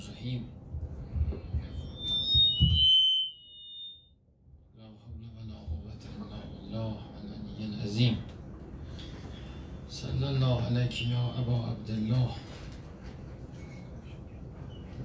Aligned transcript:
الرحيم 0.00 0.42
لا 4.78 4.86
حول 5.00 5.22
ولا 5.36 5.58
قوة 5.70 6.02
إلا 6.16 6.40
بالله 6.52 6.96
العلي 7.24 7.74
العظيم. 7.74 8.16
صلى 9.90 10.30
الله 10.30 10.64
عليك 10.64 11.02
يا 11.02 11.24
أبا 11.40 11.56
عبد 11.56 11.90
الله. 11.90 12.30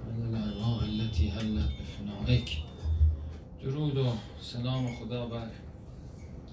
وعلى 0.08 0.44
الأرواح 0.44 0.84
التي 0.84 1.32
هلت 1.32 1.72
بفنائك. 1.80 2.50
درود 3.64 3.98
و 3.98 4.14
سلام 4.42 4.96
خدا 4.96 5.26
بر 5.26 5.50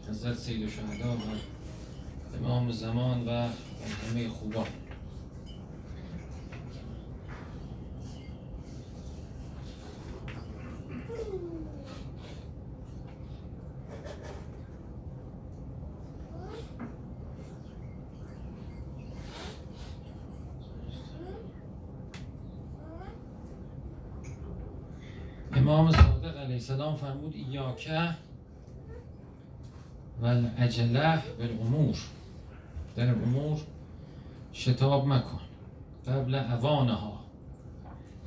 حضرت 0.09 0.39
سید 0.39 0.63
الشهدا 0.63 1.15
بر 1.15 1.39
امام 2.39 2.73
زمان 2.73 3.29
و 3.29 3.49
همه 4.11 4.29
خوبان. 4.29 4.82
السلام 26.63 26.97
فرمود 26.97 27.35
ایاکه 27.35 28.09
و 30.21 30.27
العجله 30.27 31.23
بالامور. 31.39 31.97
در 32.97 33.15
امور 33.15 33.59
شتاب 34.53 35.07
مکن. 35.07 35.41
قبل 36.07 36.35
اوانها. 36.35 37.21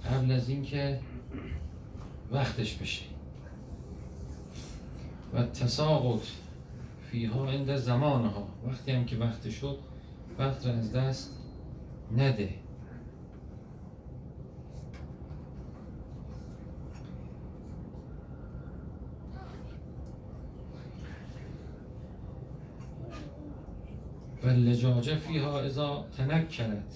قبل 0.06 0.32
از 0.32 0.50
اینکه 0.50 1.00
وقتش 2.32 2.76
بشه. 2.76 3.06
و 5.34 5.44
تساقط 5.44 6.22
فیها 7.12 7.50
عند 7.50 7.76
زمانها. 7.76 8.48
وقتی 8.68 8.92
هم 8.92 9.06
که 9.06 9.18
وقت 9.18 9.50
شد 9.50 9.78
وقت 10.40 10.68
را 10.68 10.74
از 10.74 10.92
دست 10.92 11.32
نده. 12.18 12.65
و 24.46 24.50
لجاجه 24.50 25.16
فیها 25.16 25.60
ازا 25.62 26.06
تنک 26.18 26.50
کرد 26.50 26.94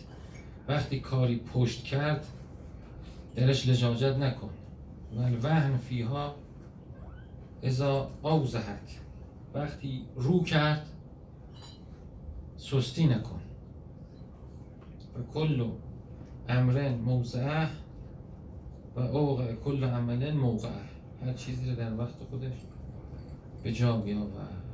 وقتی 0.67 0.99
کاری 0.99 1.39
پشت 1.39 1.83
کرد 1.83 2.25
درش 3.35 3.67
لجاجت 3.67 4.17
نکن. 4.17 4.49
و 5.15 5.21
الوهن 5.21 5.77
فیها 5.77 6.35
ازا 7.63 8.11
اوزهت 8.21 8.99
وقتی 9.53 10.05
رو 10.15 10.43
کرد 10.43 10.87
سستی 12.57 13.07
نکن. 13.07 13.41
و 15.15 15.33
کل 15.33 15.71
امرن 16.49 16.95
موضعه 16.95 17.67
و 18.95 18.99
اوقع 18.99 19.55
کل 19.55 19.83
عمل 19.83 20.31
موقعه. 20.31 20.71
هر 21.25 21.33
چیزی 21.33 21.69
رو 21.69 21.75
در 21.75 21.93
وقت 21.93 22.15
خودش 22.29 22.57
به 23.63 23.71
جا 23.71 23.97
بیاور 23.97 24.68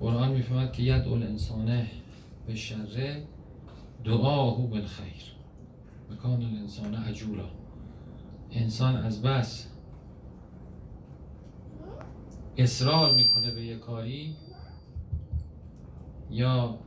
قرآن 0.00 0.32
می‌فهمد 0.32 0.72
که 0.72 0.82
ید 0.82 1.08
الانسانه 1.08 1.90
به 2.46 2.54
شره 2.54 3.22
دعاهو 4.04 4.66
بالخیر. 4.66 5.22
مکان 6.10 6.42
الانسان 6.42 6.94
عجولا. 6.94 7.48
انسان 8.50 8.96
از 8.96 9.22
بس 9.22 9.66
اصرار 12.56 13.14
می‌کنه 13.14 13.50
به 13.50 13.64
یه 13.64 13.76
کاری 13.76 14.36
یا 16.30 16.78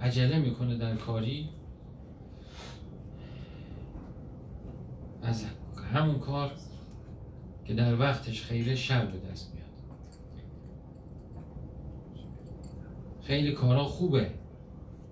عجله 0.00 0.38
می‌کنه 0.38 0.76
در 0.76 0.96
کاری 0.96 1.48
از 5.22 5.44
همون 5.94 6.18
کار 6.18 6.52
که 7.64 7.74
در 7.74 8.00
وقتش 8.00 8.42
خیره 8.42 8.74
شر 8.74 9.06
به 9.06 9.18
دست 9.18 9.54
میاد 9.54 9.66
خیلی 13.26 13.52
کارا 13.52 13.84
خوبه 13.84 14.30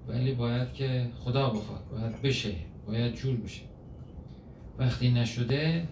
ولی 0.09 0.35
باید 0.35 0.73
که 0.73 1.11
خدا 1.19 1.51
بخواد 1.51 1.89
باید 1.91 2.23
بشه 2.23 2.55
باید 2.87 3.15
جور 3.15 3.37
بشه. 3.37 3.63
وقتی 4.79 5.11
نشده 5.11 5.89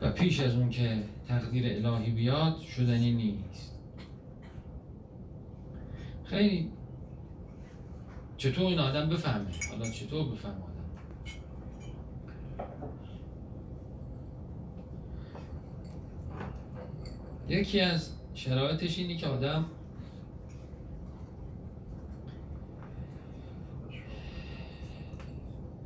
و 0.00 0.10
پیش 0.10 0.40
از 0.40 0.54
اون 0.54 0.70
که 0.70 1.02
تقدیر 1.28 1.86
الهی 1.86 2.10
بیاد 2.10 2.58
شدنی 2.58 3.12
نیست. 3.12 3.78
خیلی 6.24 6.70
چطور 8.36 8.66
این 8.66 8.78
آدم 8.78 9.08
بفهمه؟ 9.08 9.50
حالا 9.70 9.90
چطور 9.90 10.32
بفهمه 10.32 10.54
آدم؟ 10.54 10.88
یکی 17.48 17.80
از 17.80 18.17
شرایطش 18.38 18.98
اینی 18.98 19.16
که 19.16 19.26
آدم 19.26 19.64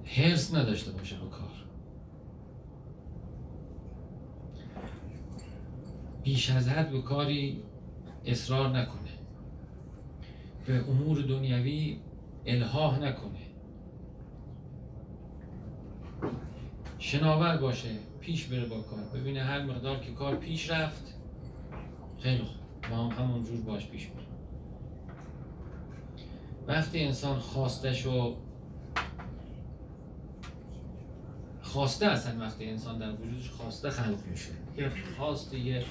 هرس 0.04 0.54
نداشته 0.54 0.92
باشه 0.92 1.16
به 1.16 1.26
کار. 1.30 1.50
بیش 6.22 6.50
از 6.50 6.68
حد 6.68 6.90
به 6.90 7.02
کاری 7.02 7.62
اصرار 8.24 8.68
نکنه. 8.68 9.10
به 10.66 10.88
امور 10.88 11.22
دنیوی 11.22 12.00
الهاه 12.46 12.98
نکنه. 12.98 13.40
شناور 16.98 17.56
باشه 17.56 17.98
پیش 18.20 18.46
بره 18.46 18.64
با 18.64 18.80
کار. 18.80 19.04
ببینه 19.04 19.42
هر 19.42 19.62
مقدار 19.62 20.00
که 20.00 20.12
کار 20.12 20.36
پیش 20.36 20.70
رفت 20.70 21.21
خیلی 22.22 22.42
خوب. 22.42 22.90
ما 22.90 23.08
هم 23.08 23.24
همون 23.24 23.44
جور 23.44 23.60
باش 23.60 23.86
پیش 23.86 24.06
بریم 24.06 24.26
وقتی 26.66 27.04
انسان 27.04 27.38
خواستش 27.38 28.06
و 28.06 28.36
خواسته 31.62 32.06
اصلا 32.06 32.40
وقتی 32.40 32.64
انسان 32.64 32.98
در 32.98 33.12
وجودش 33.12 33.50
خواسته 33.50 33.90
خلق 33.90 34.26
میشه. 34.30 34.50
یه 34.76 34.90
خواست 35.16 35.54
یه 35.54 35.84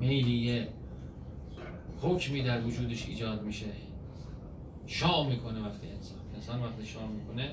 میلی 0.00 0.32
یه 0.32 0.68
حکمی 2.00 2.42
در 2.42 2.64
وجودش 2.64 3.06
ایجاد 3.06 3.42
میشه. 3.42 3.66
شام 4.86 5.28
می‌کنه 5.28 5.60
وقتی 5.60 5.86
انسان. 5.88 6.18
انسان 6.34 6.62
وقتی 6.62 6.86
شام 6.86 7.10
می‌کنه 7.12 7.50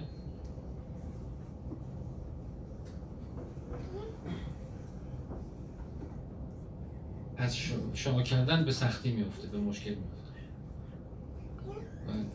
از 7.38 7.58
شما 7.94 8.22
کردن 8.22 8.66
به 8.66 8.72
سختی 8.72 9.12
میفته 9.12 9.48
به 9.48 9.58
مشکل 9.58 9.96
میفته 9.96 10.26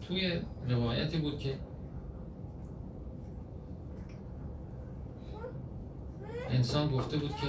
توی 0.08 0.40
روایتی 0.68 1.18
بود 1.18 1.38
که 1.38 1.58
انسان 6.50 6.90
گفته 6.90 7.16
بود 7.16 7.30
که 7.30 7.46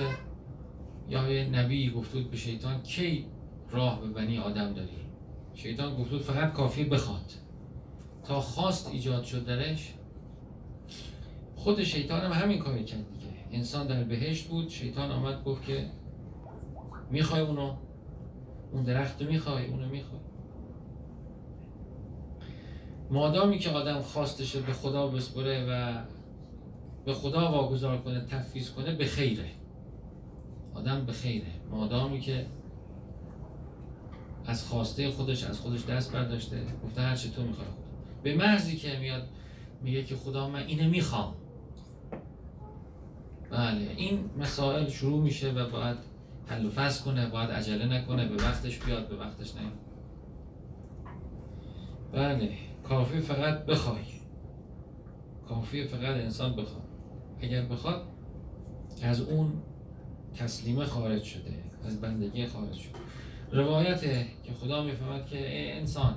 یا 1.09 1.49
نبی 1.49 1.91
گفته 1.91 2.19
بود 2.19 2.31
به 2.31 2.37
شیطان 2.37 2.81
کی 2.81 3.25
راه 3.71 4.01
به 4.01 4.07
بنی 4.07 4.37
آدم 4.37 4.73
داری؟ 4.73 4.89
شیطان 5.55 5.95
گفته 5.95 6.11
بود 6.11 6.21
فقط 6.21 6.53
کافی 6.53 6.83
بخواد. 6.83 7.31
تا 8.23 8.41
خواست 8.41 8.89
ایجاد 8.91 9.23
شد 9.23 9.45
درش 9.45 9.93
خود 11.55 11.83
شیطان 11.83 12.21
هم 12.21 12.41
همین 12.41 12.59
کاری 12.59 12.83
کرد 12.83 13.11
دیگه. 13.11 13.33
انسان 13.51 13.87
در 13.87 14.03
بهشت 14.03 14.47
بود 14.47 14.69
شیطان 14.69 15.11
آمد 15.11 15.43
گفت 15.43 15.65
که 15.65 15.85
می‌خوای 17.11 17.41
اونو؟ 17.41 17.75
اون 18.71 18.83
درخت 18.83 19.21
رو 19.21 19.31
می‌خوای؟ 19.31 19.67
اونو 19.67 19.89
می‌خوای. 19.89 20.21
مادامی 23.09 23.59
که 23.59 23.69
آدم 23.69 24.01
خواستش 24.01 24.55
به 24.55 24.73
خدا 24.73 25.07
بسپره 25.07 25.65
و 25.69 26.01
به 27.05 27.13
خدا 27.13 27.51
واگذار 27.51 27.97
کنه 27.97 28.25
تفویض 28.25 28.69
کنه 28.69 28.95
به 28.95 29.05
خیره. 29.05 29.49
آدم 30.73 31.05
به 31.05 31.11
خیره. 31.11 31.51
مادامی 31.71 32.19
که 32.19 32.45
از 34.45 34.63
خواسته 34.63 35.09
خودش 35.09 35.43
از 35.43 35.59
خودش 35.59 35.85
دست 35.85 36.13
برداشته 36.13 36.63
گفته 36.83 37.01
هر 37.01 37.15
چه 37.15 37.29
تو 37.29 37.41
می‌خوای 37.43 37.67
به 38.23 38.35
مرزی 38.35 38.75
که 38.75 38.99
میاد 38.99 39.23
میگه 39.81 40.03
که 40.03 40.15
خدا 40.15 40.49
من 40.49 40.63
اینو 40.63 40.89
می‌خوام. 40.89 41.33
بله 43.51 43.93
این 43.97 44.29
مسائل 44.37 44.89
شروع 44.89 45.23
میشه 45.23 45.51
و 45.51 45.69
باید 45.69 46.10
حل 46.45 46.65
و 46.65 46.69
فصل 46.69 47.05
کنه 47.05 47.29
باید 47.29 47.51
عجله 47.51 47.85
نکنه 47.85 48.27
به 48.27 48.35
وقتش 48.35 48.79
بیاد 48.79 49.09
به 49.09 49.15
وقتش 49.15 49.55
نیاد 49.55 49.71
بله 52.11 52.51
کافی 52.83 53.19
فقط 53.19 53.65
بخوای. 53.65 54.03
کافی 55.47 55.83
فقط 55.83 56.15
انسان 56.15 56.55
بخواد. 56.55 56.87
اگر 57.39 57.65
بخواد 57.65 58.03
از 59.03 59.21
اون 59.21 59.53
تسلیمه 60.35 60.85
خارج 60.85 61.23
شده 61.23 61.63
از 61.85 62.01
بندگی 62.01 62.45
خارج 62.45 62.73
شده. 62.73 62.99
روایته 63.51 64.25
که 64.43 64.53
خدا 64.53 64.83
می‌فهمد 64.83 65.25
که 65.25 65.57
ای 65.57 65.71
انسان 65.71 66.15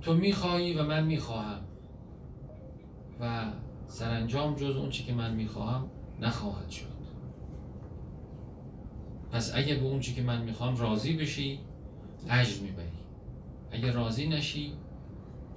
تو 0.00 0.14
می‌خواهی 0.14 0.74
و 0.74 0.82
من 0.82 1.06
می‌خواهم 1.06 1.60
و 3.20 3.52
سرانجام 3.86 4.54
جز 4.54 4.76
اون 4.76 4.90
چی 4.90 5.04
که 5.04 5.12
من 5.12 5.34
می‌خواهم 5.34 5.90
نخواهد 6.20 6.70
شد. 6.70 6.99
پس 9.32 9.52
اگه 9.54 9.74
به 9.74 9.86
اون 9.86 10.00
چی 10.00 10.14
که 10.14 10.22
من 10.22 10.42
می‌خوام 10.42 10.76
راضی 10.76 11.16
بشی 11.16 11.60
اجر 12.30 12.62
می‌بری. 12.62 12.86
اگه 13.72 13.92
راضی 13.92 14.28
نشی 14.28 14.72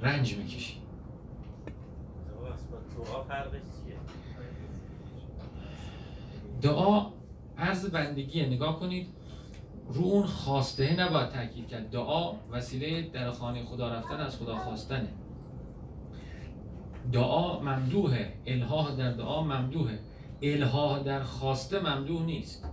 رنج 0.01 0.37
می‌کشی. 0.37 0.77
دعا 6.61 7.11
عرض 7.57 7.85
بندگیه. 7.85 8.45
نگاه 8.45 8.79
کنید 8.79 9.07
رو 9.87 10.03
اون 10.03 10.25
خواسته 10.25 10.99
نباید 10.99 11.29
تاکید 11.29 11.67
کرد. 11.67 11.89
دعا 11.89 12.33
وسیله 12.51 13.01
در 13.01 13.31
خانه 13.31 13.63
خدا 13.63 13.93
رفتن 13.93 14.15
از 14.15 14.37
خدا 14.37 14.57
خواستنه. 14.57 15.09
دعا 17.11 17.59
ممدوحه. 17.59 18.33
الهاه 18.45 18.95
در 18.95 19.11
دعا 19.11 19.43
ممدوحه. 19.43 19.99
الهاه 20.41 21.03
در 21.03 21.23
خواسته 21.23 21.79
ممدوح 21.79 22.25
نیست. 22.25 22.72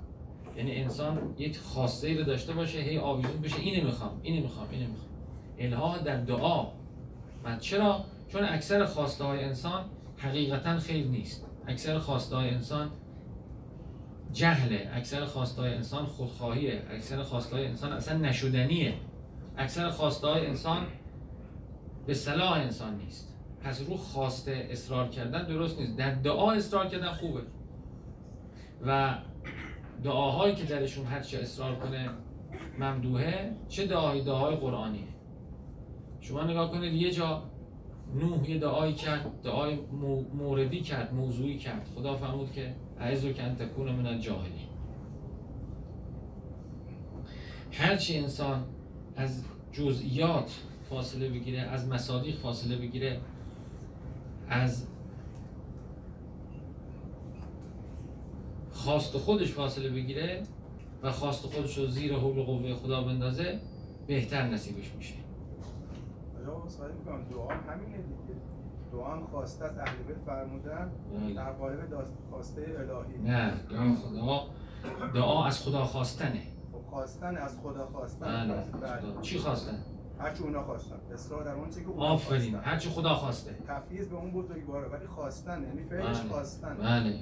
یعنی 0.57 0.77
انسان 0.77 1.35
یک 1.39 1.59
خواسته 1.59 2.09
ای 2.09 2.19
رو 2.19 2.25
داشته 2.25 2.53
باشه 2.53 2.79
هی 2.79 2.99
آویزون 2.99 3.41
بشه. 3.41 3.61
اینو 3.61 3.87
می‌خوام 3.87 4.21
اینو 4.23 4.43
می‌خوام 4.43 4.69
اینو 4.71 4.91
می‌خوام. 4.91 5.11
الها 5.59 5.99
در 5.99 6.17
دعا. 6.17 6.67
من 7.45 7.59
چرا؟ 7.59 8.05
چون 8.29 8.45
اکثر 8.45 8.85
خواسته 8.85 9.25
های 9.25 9.45
انسان 9.45 9.85
حقیقتا 10.17 10.79
خیر 10.79 11.07
نیست. 11.07 11.47
اکثر 11.67 11.99
خواسته 11.99 12.37
های 12.37 12.51
انسان 12.51 12.91
جهله. 14.33 14.91
اکثر 14.95 15.25
خواسته 15.25 15.63
های 15.63 15.75
انسان 15.75 16.07
خودخواهیه. 16.07 16.83
اکثر 16.91 17.23
خواسته 17.23 17.57
های 17.57 17.67
انسان 17.67 17.93
اصلا 17.93 18.19
نشدنیه. 18.19 18.95
اکثر 19.57 19.91
خواسته 19.91 20.27
های 20.27 20.47
انسان 20.47 20.87
به 22.07 22.15
صلاح 22.15 22.53
انسان 22.53 22.97
نیست. 22.97 23.37
پس 23.63 23.81
رو 23.89 23.97
خواسته 23.97 24.69
اصرار 24.71 25.09
کردن 25.09 25.47
درست 25.47 25.79
نیست. 25.79 25.97
در 25.97 26.15
دعا 26.15 26.53
اصرار 26.53 26.87
کردن 26.87 27.13
خوبه. 27.13 27.41
و 28.87 29.15
دعاهایی 30.05 30.55
که 30.55 30.65
درشون 30.65 31.07
هر 31.07 31.21
چه 31.21 31.39
اصرار 31.39 31.75
کنه 31.75 32.11
ممدوحه 32.79 33.57
چه 33.69 33.87
دعای؟ 33.87 34.25
دعای 34.25 34.57
قرآنیه. 34.57 35.09
شما 36.21 36.45
نگاه 36.45 36.71
کنید 36.71 36.93
یه 36.95 37.11
جا 37.11 37.43
نوح 38.15 38.51
یه 38.51 38.59
دعایی 38.59 38.95
کرد 38.95 39.41
دعای 39.43 39.79
موردی 40.35 40.81
کرد 40.81 41.15
موضوعی 41.15 41.59
کرد. 41.59 41.89
خدا 41.97 42.17
فهمود 42.17 42.53
که 42.53 42.75
عیزو 43.01 43.33
کن 43.33 43.55
تکون 43.55 43.93
من 43.93 44.07
الجاهلی 44.07 44.69
هرچی 47.73 48.19
انسان 48.19 48.65
از 49.17 49.45
جزئیات 49.73 50.51
فاصله 50.91 51.29
بگیره 51.29 51.61
از 51.61 51.89
مصادیق 51.89 52.37
فاصله 52.37 52.77
بگیره 52.77 53.21
از 54.49 54.87
خواست 58.85 59.17
خودش 59.17 59.53
فاصله 59.53 59.91
بگیره 59.91 60.43
و 61.03 61.13
خواست 61.13 61.47
خودش 61.47 61.79
رو 61.79 61.87
زیر 61.87 62.15
حول 62.15 62.43
قوه 62.43 62.75
خدا 62.75 63.03
بندازه 63.03 63.61
بهتر 64.07 64.43
نصیبش 64.49 64.93
میشه. 64.97 65.15
دعا 66.45 67.49
همینه 67.49 67.97
دیگه. 67.97 68.41
دعا 68.93 69.13
هم 69.15 69.27
خواسته 69.27 69.65
از 69.65 69.79
اهل 69.79 69.97
بیت 70.09 70.17
فرمودن 70.27 70.93
بله. 71.13 71.35
در 71.35 71.53
قالب 71.53 72.05
خواسته 72.31 72.63
الهی. 72.63 73.19
نه 73.23 73.53
دعا 73.71 73.95
خدا. 73.95 74.47
دعا 75.15 75.45
از 75.45 75.63
خدا 75.63 75.85
خواستنه. 75.85 76.43
خب 76.73 76.91
خواستن 76.91 77.37
از 77.37 77.59
خدا 77.63 77.87
خواستن. 77.87 78.27
بله. 78.27 78.81
بله. 78.81 79.23
چی 79.23 79.39
خواستن؟ 79.39 79.79
هرچی 80.19 80.43
اونا 80.43 80.63
خواستن. 80.63 80.97
اصرار 81.15 81.45
در 81.45 81.55
اون 81.55 81.71
چی 81.71 81.81
که 81.81 81.89
اونا 81.89 82.05
آفرین. 82.05 82.55
هرچی 82.55 82.89
خدا 82.89 83.15
خواسته. 83.15 83.55
تفیز 83.69 84.09
به 84.09 84.17
اون 84.17 84.31
بزرگواره 84.31 84.89
ولی 84.89 85.07
خواستن 85.07 85.63
یعنی 85.63 85.89
فعلش. 85.89 86.21
خواستن 86.21 86.77
بله. 86.77 87.19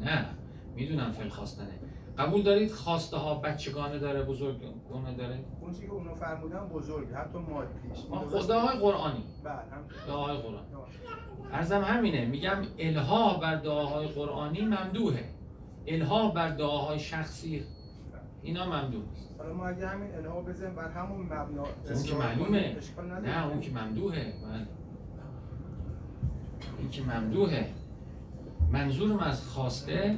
نه. 0.00 0.26
می‌دونم 0.76 1.10
فعل 1.10 1.28
خواستنه. 1.28 1.80
قبول 2.18 2.42
دارید 2.42 2.70
خواسته 2.70 3.16
ها 3.16 3.34
بچگانه 3.34 3.98
داره 3.98 4.22
بزرگانه 4.22 5.14
داره؟ 5.18 5.44
اون 5.60 5.72
که 5.72 5.90
اونو 5.90 6.14
فرمودن 6.14 6.68
بزرگ 6.68 7.12
حتی 7.12 7.38
مادیش 7.38 8.04
خداهای 8.30 8.78
قرآنی. 8.78 9.24
بله 9.44 9.54
دعاهای 10.06 10.36
قرآن. 10.36 10.64
ارزم 11.52 11.82
همینه 11.82 12.26
میگم 12.26 12.62
الها 12.78 13.38
بر 13.38 13.56
دعاهای 13.56 14.06
قرآنی 14.06 14.60
ممدوحه 14.60 15.24
الها 15.86 16.28
بر 16.30 16.48
دعاهای 16.48 16.98
شخصی 16.98 17.64
اینا 18.42 18.66
ممدوح 18.66 19.02
حالا 19.38 19.54
ما 19.54 19.66
اگه 19.66 19.88
همین 19.88 20.14
الها 20.14 20.40
بزنیم 20.40 20.74
بر 20.74 20.88
همون 20.88 21.20
مبنا 21.20 21.64
اون 21.94 22.02
که 22.02 22.14
معلومه. 22.14 22.76
نه 23.22 23.46
اون 23.46 23.60
که 23.60 23.70
ممدوحه 23.70 24.32
بله. 24.42 24.66
این 26.78 26.90
که 26.90 27.02
ممدوحه 27.02 27.70
منظورم 28.72 29.18
از 29.18 29.48
خواسته 29.48 30.16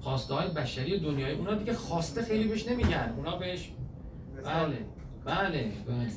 خواسته 0.00 0.34
های 0.34 0.48
بشری 0.48 1.00
دنیای 1.00 1.32
اونا 1.32 1.54
دیگه 1.54 1.72
خواسته 1.72 2.22
خیلی 2.22 2.48
بهش 2.48 2.68
نمیگن. 2.68 3.14
اونا 3.16 3.36
بهش 3.36 3.70
بله 4.44 4.78
بله 5.24 5.72
بله. 5.88 6.10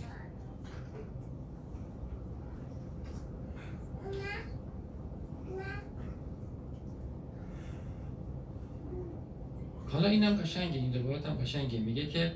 حالا 9.91 10.07
اینم 10.07 10.35
قشنگه 10.35 10.75
این 10.75 11.03
روایت 11.03 11.25
هم 11.25 11.35
قشنگه. 11.35 11.79
میگه 11.79 12.07
که 12.07 12.31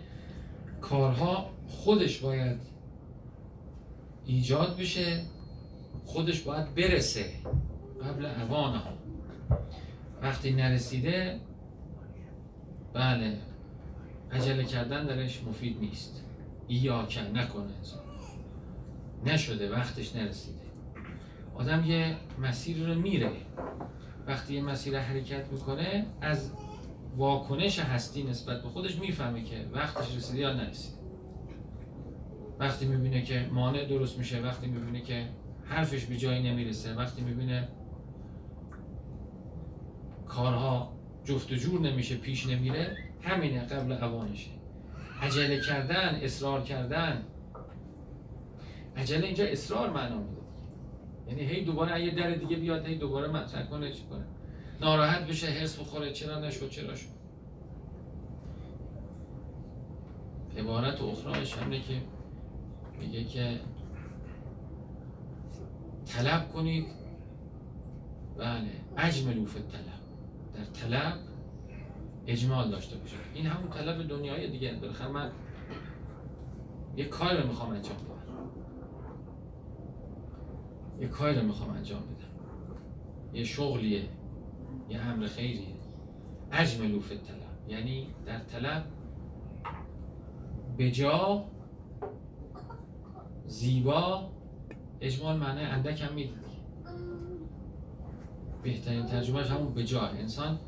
کارها 0.82 1.50
خودش 1.68 2.20
باید 2.20 2.58
ایجاد 4.26 4.78
بشه 4.78 5.24
خودش 6.06 6.42
باید 6.42 6.76
برسه 6.76 7.26
قبل 8.04 8.26
اوان 8.26 8.76
ها 8.76 9.01
وقتی 10.22 10.52
نرسیده 10.52 11.40
بله 12.94 13.38
عجله 14.32 14.64
کردن 14.64 15.06
درش 15.06 15.44
مفید 15.44 15.78
نیست. 15.80 16.24
کن 16.70 17.38
نکنه. 17.38 17.72
نشده 19.26 19.72
وقتش 19.72 20.16
نرسیده. 20.16 20.62
آدم 21.56 21.84
یه 21.86 22.16
مسیر 22.42 22.88
رو 22.88 22.96
میره. 22.96 23.32
وقتی 24.28 24.54
یه 24.54 24.62
مسیر 24.62 25.00
حرکت 25.00 25.52
می‌کنه 25.52 26.06
از 26.22 26.52
واکنش 27.18 27.80
هستی 27.80 28.24
نسبت 28.24 28.64
به 28.64 28.70
خودش 28.70 29.00
می‌فهمه 29.00 29.44
که 29.44 29.66
وقتش 29.74 30.16
رسیده 30.16 30.40
یا 30.40 30.54
نرسیده. 30.54 30.98
وقتی 32.60 32.86
می‌بینه 32.86 33.22
که 33.22 33.50
مانع 33.52 33.86
درست 33.86 34.18
میشه 34.18 34.42
وقتی 34.42 34.68
می‌بینه 34.68 35.02
که 35.02 35.26
حرفش 35.66 36.06
به 36.06 36.18
جایی 36.18 36.52
نمی‌رسه 36.52 36.96
وقتی 36.96 37.22
می‌بینه 37.22 37.68
کارها 40.32 40.92
جفت 41.26 41.52
و 41.52 41.56
جور 41.56 41.82
نمیشه 41.82 42.16
پیش 42.16 42.48
نمیره 42.48 42.98
همینه 43.22 43.60
قبل 43.60 43.92
اوانشه 43.92 44.50
عجله 45.22 45.62
کردن 45.62 46.20
اصرار 46.24 46.62
کردن. 46.62 47.24
عجله 48.98 49.26
اینجا 49.26 49.46
اصرار 49.46 49.90
معنا 49.90 50.18
میده. 50.18 50.42
یعنی 51.28 51.42
هی 51.42 51.66
دوباره 51.66 52.06
یه 52.06 52.16
در 52.16 52.32
دیگه 52.32 52.56
بیاد 52.56 52.86
هی 52.86 52.96
دوباره 52.96 53.28
مطرح 53.28 53.66
کنه 53.66 53.92
چی 53.92 54.04
کنه؟ 54.10 54.26
ناراحت 54.82 55.28
بشه 55.28 55.48
حس 55.48 55.80
بخوره 55.80 56.12
چرا 56.12 56.40
نشد 56.40 56.70
چرا 56.70 56.96
شد؟ 56.96 57.08
عبارت 60.58 61.02
اخراش 61.02 61.54
همینه 61.54 61.84
که 61.84 62.02
میگه 63.00 63.24
که 63.24 63.60
طلب 66.06 66.54
کنید. 66.54 66.86
بله. 68.38 68.72
اجملو 68.98 69.46
فی 69.46 69.60
طلب 69.60 69.91
در 70.62 70.68
طلب 70.68 71.20
اجمال 72.28 72.72
داشته 72.72 72.98
باشه. 72.98 73.16
این 73.34 73.46
همون 73.46 73.70
طلب 73.70 74.08
دنیای 74.08 74.50
دیگه. 74.50 74.74
بالاخره 74.74 75.08
من 75.08 75.32
یه 76.98 77.06
کار 77.06 77.42
رو 77.42 77.48
می‌خوام 77.48 77.72
انجام 77.72 77.96
بدم. 77.96 78.12
یه 81.02 81.08
کار 81.08 81.34
رو 81.34 81.46
می‌خوام 81.46 81.70
انجام 81.70 82.02
بدم. 82.02 83.34
یه 83.34 83.44
شغلیه. 83.44 84.04
یه 84.90 85.00
امر 85.00 85.28
خیریه. 85.28 85.76
اجملو 86.52 87.00
فی 87.00 87.18
طلب 87.18 87.70
یعنی 87.70 88.08
در 88.26 88.40
طلب 88.40 88.86
بجا 90.78 91.46
زیبا 93.46 94.30
اجمال 95.02 95.38
معنی 95.38 95.62
اندک 95.62 96.02
هم 96.02 96.14
میده 96.14 96.51
بهترین 98.64 99.06
ترجمهش 99.06 99.48
همون 99.48 99.74
بجا 99.74 100.02
انسان 100.02 100.60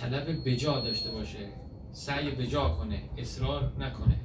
طلب 0.00 0.44
بجا 0.44 0.80
داشته 0.80 1.10
باشه 1.10 1.48
سعی 1.92 2.30
بجا 2.30 2.68
کنه 2.68 3.02
اصرار 3.16 3.72
نکنه. 3.78 4.20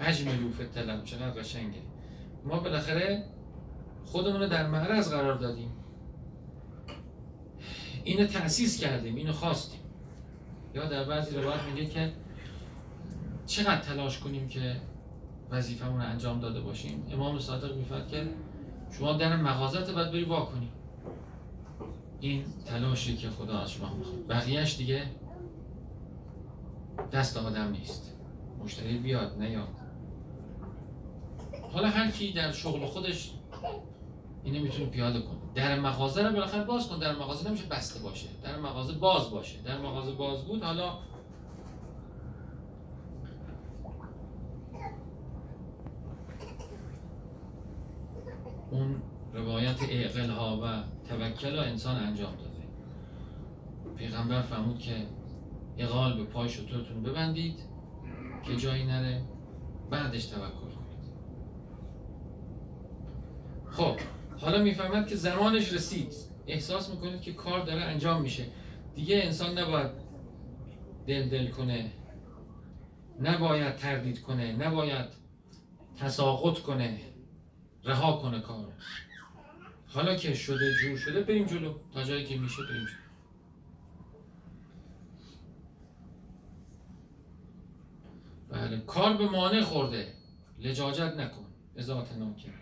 اجملو 0.00 0.50
طلب 0.74 1.04
چقدر 1.04 1.30
قشنگه. 1.30 1.82
ما 2.44 2.60
بالاخره 2.60 3.24
خودمون 4.04 4.40
رو 4.40 4.48
در 4.48 4.66
معرض 4.66 5.10
قرار 5.10 5.38
دادیم. 5.38 5.70
اینو 8.04 8.26
تأسیس 8.26 8.80
کردیم 8.80 9.14
اینو 9.14 9.32
خواستیم. 9.32 9.80
یا 10.74 10.84
در 10.86 11.04
بعضی 11.04 11.36
روایت 11.36 11.62
میگه 11.62 11.86
که 11.86 12.12
چقدر 13.46 13.80
تلاش 13.80 14.18
کنیم 14.18 14.48
که 14.48 14.76
وظیفمون 15.50 16.00
رو 16.00 16.08
انجام 16.08 16.40
داده 16.40 16.60
باشیم. 16.60 17.06
امام 17.12 17.38
صادق 17.38 17.76
میفرد 17.76 18.08
که 18.08 18.28
شما 18.98 19.12
در 19.12 19.36
مغازت 19.36 19.90
باید 19.90 20.10
بری 20.12 20.24
وا 20.24 20.44
کنی 20.44 20.70
این 22.26 22.44
تلاشی 22.64 23.16
که 23.16 23.30
خدا 23.30 23.58
از 23.58 23.70
شما 23.70 23.94
می‌خواد. 23.94 24.26
بقیهش 24.28 24.76
دیگه 24.76 25.02
دست 27.12 27.36
آدم 27.36 27.70
نیست. 27.70 28.12
مشتری 28.64 28.98
بیاد 28.98 29.38
نیاد. 29.38 29.68
حالا 31.72 31.88
هر 31.88 32.10
کی 32.10 32.32
در 32.32 32.52
شغل 32.52 32.86
خودش 32.86 33.32
اینو 34.44 34.62
می‌تونه 34.62 34.86
پیاده 34.86 35.20
کنه. 35.20 35.38
در 35.54 35.80
مغازه 35.80 36.22
رو 36.22 36.32
بالاخره 36.32 36.64
باز 36.64 36.88
کن. 36.88 36.98
در 36.98 37.14
مغازه 37.14 37.48
نمیشه 37.48 37.66
بسته 37.66 38.00
باشه. 38.00 38.28
در 38.42 38.56
مغازه 38.60 38.92
باز 38.92 39.30
باشه. 39.30 39.62
در 39.62 39.78
مغازه 39.78 40.12
باز 40.12 40.44
بود 40.44 40.62
حالا 40.62 40.98
اون 48.70 49.02
روایت 49.34 49.82
اعقل 49.88 50.30
ها 50.30 50.60
و 50.62 50.95
توکل 51.08 51.58
انسان 51.58 51.96
انجام 51.96 52.36
داده. 52.36 52.66
پیغمبر 53.96 54.42
فرمود 54.42 54.78
که 54.78 55.06
اقال 55.78 56.16
به 56.16 56.24
پای 56.24 56.48
شطورتون 56.48 57.02
ببندید 57.02 57.58
که 58.42 58.56
جایی 58.56 58.84
نره 58.84 59.22
بعدش 59.90 60.26
توکل 60.26 60.50
کنید. 60.50 61.12
خب 63.70 63.96
حالا 64.40 64.62
می‌فهمد 64.62 65.06
که 65.06 65.16
زمانش 65.16 65.72
رسید. 65.72 66.14
احساس 66.46 66.90
می‌کنید 66.90 67.20
که 67.20 67.32
کار 67.32 67.64
داره 67.64 67.82
انجام 67.82 68.22
میشه. 68.22 68.46
دیگه 68.94 69.20
انسان 69.24 69.58
نباید 69.58 69.90
دل 71.06 71.28
دل 71.28 71.50
کنه 71.50 71.92
نباید 73.20 73.76
تردید 73.76 74.22
کنه 74.22 74.52
نباید 74.52 75.06
تساقط 75.96 76.58
کنه 76.58 77.00
رها 77.84 78.12
کنه 78.12 78.40
کار. 78.40 78.72
حالا 79.86 80.14
که 80.16 80.34
شده 80.34 80.74
جور 80.74 80.96
شده 80.96 81.22
بریم 81.22 81.44
جلو. 81.44 81.78
تا 81.92 82.02
جایی 82.02 82.24
که 82.24 82.38
میشه 82.38 82.62
بریم 82.62 82.84
جلو. 82.84 83.06
بله 88.48 88.80
کار 88.80 89.16
به 89.16 89.28
مانع 89.28 89.60
خورده. 89.60 90.14
لجاجت 90.58 91.14
نکن. 91.16 91.46
ازات 91.76 92.12
ناکن. 92.12 92.52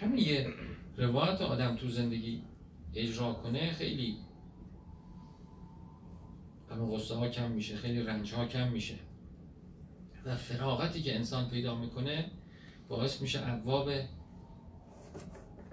همین 0.00 0.18
یه 0.18 0.54
روایت 0.96 1.40
آدم 1.40 1.76
تو 1.76 1.88
زندگی 1.88 2.42
اجرا 2.94 3.32
کنه 3.32 3.72
خیلی 3.72 4.18
همه 6.70 6.96
غصه 6.96 7.14
ها 7.14 7.28
کم 7.28 7.50
میشه 7.50 7.76
خیلی 7.76 8.02
رنج 8.02 8.34
ها 8.34 8.46
کم 8.46 8.68
میشه. 8.72 9.07
و 10.28 10.36
فراغتی 10.36 11.02
که 11.02 11.16
انسان 11.16 11.50
پیدا 11.50 11.74
می‌کنه 11.74 12.30
باعث 12.88 13.22
میشه 13.22 13.48
ابواب 13.48 13.90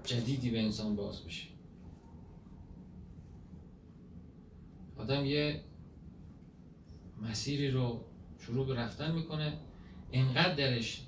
جدیدی 0.03 0.49
به 0.49 0.61
انسان 0.61 0.95
باز 0.95 1.25
بشه. 1.25 1.47
آدم 4.97 5.25
یه 5.25 5.61
مسیری 7.21 7.71
رو 7.71 8.05
شروع 8.39 8.67
به 8.67 8.75
رفتن 8.75 9.11
می‌کنه 9.11 9.53
انقدر 10.11 10.55
درش 10.55 11.01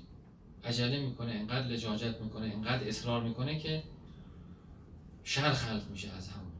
عجله 0.64 1.00
می‌کنه 1.00 1.32
انقدر 1.32 1.66
لجاجت 1.66 2.20
می‌کنه 2.20 2.46
انقدر 2.46 2.88
اصرار 2.88 3.22
می‌کنه 3.22 3.58
که 3.58 3.82
شر 5.24 5.52
خلق 5.52 5.90
میشه 5.90 6.10
از 6.10 6.28
همون. 6.28 6.52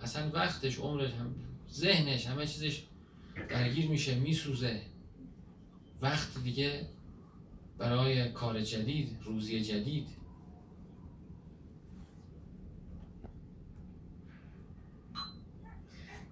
اصلا 0.00 0.30
وقتش 0.30 0.78
عمرش 0.78 1.12
هم 1.12 1.34
ذهنش 1.70 2.26
همه 2.26 2.46
چیزش 2.46 2.82
درگیر 3.48 3.88
میشه 3.88 4.14
میسوزه. 4.14 4.82
وقت 6.02 6.42
دیگه 6.44 6.86
برای 7.78 8.28
کار 8.28 8.60
جدید 8.60 9.16
روزی 9.24 9.60
جدید. 9.60 10.08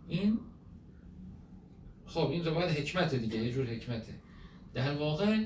این 0.08 0.38
خب 2.06 2.30
این 2.30 2.44
روایت 2.44 2.80
حکمت 2.80 3.14
دیگه 3.14 3.36
یه 3.36 3.52
جور 3.52 3.66
حکمته. 3.66 4.14
در 4.74 4.94
واقع 4.94 5.44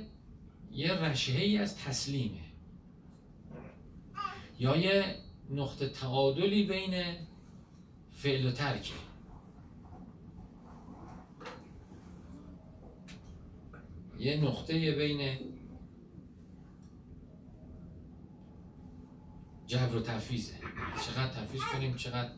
یه 0.73 0.93
رشهه 0.93 1.43
ای 1.43 1.59
از 1.59 1.77
تسلیمه. 1.77 2.41
یا 4.59 4.77
یه 4.77 5.17
نقطه 5.51 5.89
تعادلی 5.89 6.67
بین 6.67 7.17
فعل 8.13 8.47
و 8.47 8.51
ترکه. 8.51 9.10
یه 14.21 14.37
نقطه 14.37 14.93
بین 14.93 15.39
جبر 19.67 19.97
و 19.97 20.01
تفیزه 20.01 20.55
چقدر 21.07 21.29
تفیز 21.29 21.61
کنیم 21.63 21.97
چقدر 21.97 22.31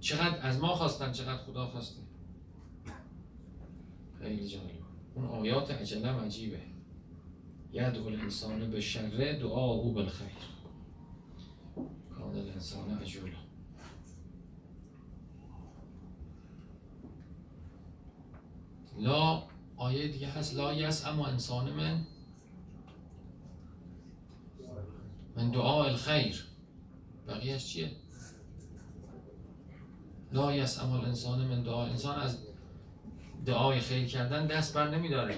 چقدر 0.00 0.46
از 0.46 0.60
ما 0.60 0.74
خواستن 0.74 1.12
چقدر 1.12 1.42
خدا 1.42 1.66
خواسته. 1.66 2.02
خیلی 4.18 4.48
جالب. 4.48 4.84
اون 5.14 5.26
آیات 5.26 5.70
عجلم 5.70 6.16
عجیبه. 6.16 6.60
یدعو 7.72 8.06
الانسان 8.06 8.70
به 8.70 8.80
شر 8.80 9.38
دعا 9.40 9.72
او 9.72 9.92
بالخیر. 9.92 10.28
کان 12.18 12.36
الانسان 12.36 12.98
عجولا. 12.98 13.38
لا 18.98 19.53
آیه 19.76 20.08
دیگه 20.08 20.28
هست 20.28 20.54
لا 20.54 20.74
یس 20.74 21.06
اما 21.06 21.26
انسان 21.26 21.72
من. 21.72 22.06
من 25.36 25.50
دعا 25.50 25.84
الخیر. 25.84 26.44
بقیهش 27.28 27.66
چیه؟ 27.66 27.90
لا 30.32 30.54
یس 30.54 30.80
اما 30.80 30.98
انسان 30.98 31.46
من 31.46 31.62
دعا. 31.62 31.86
انسان 31.86 32.20
از 32.20 32.38
دعای 33.46 33.80
خیر 33.80 34.08
کردن 34.08 34.46
دست 34.46 34.74
بر 34.74 34.90
نمیداره. 34.90 35.34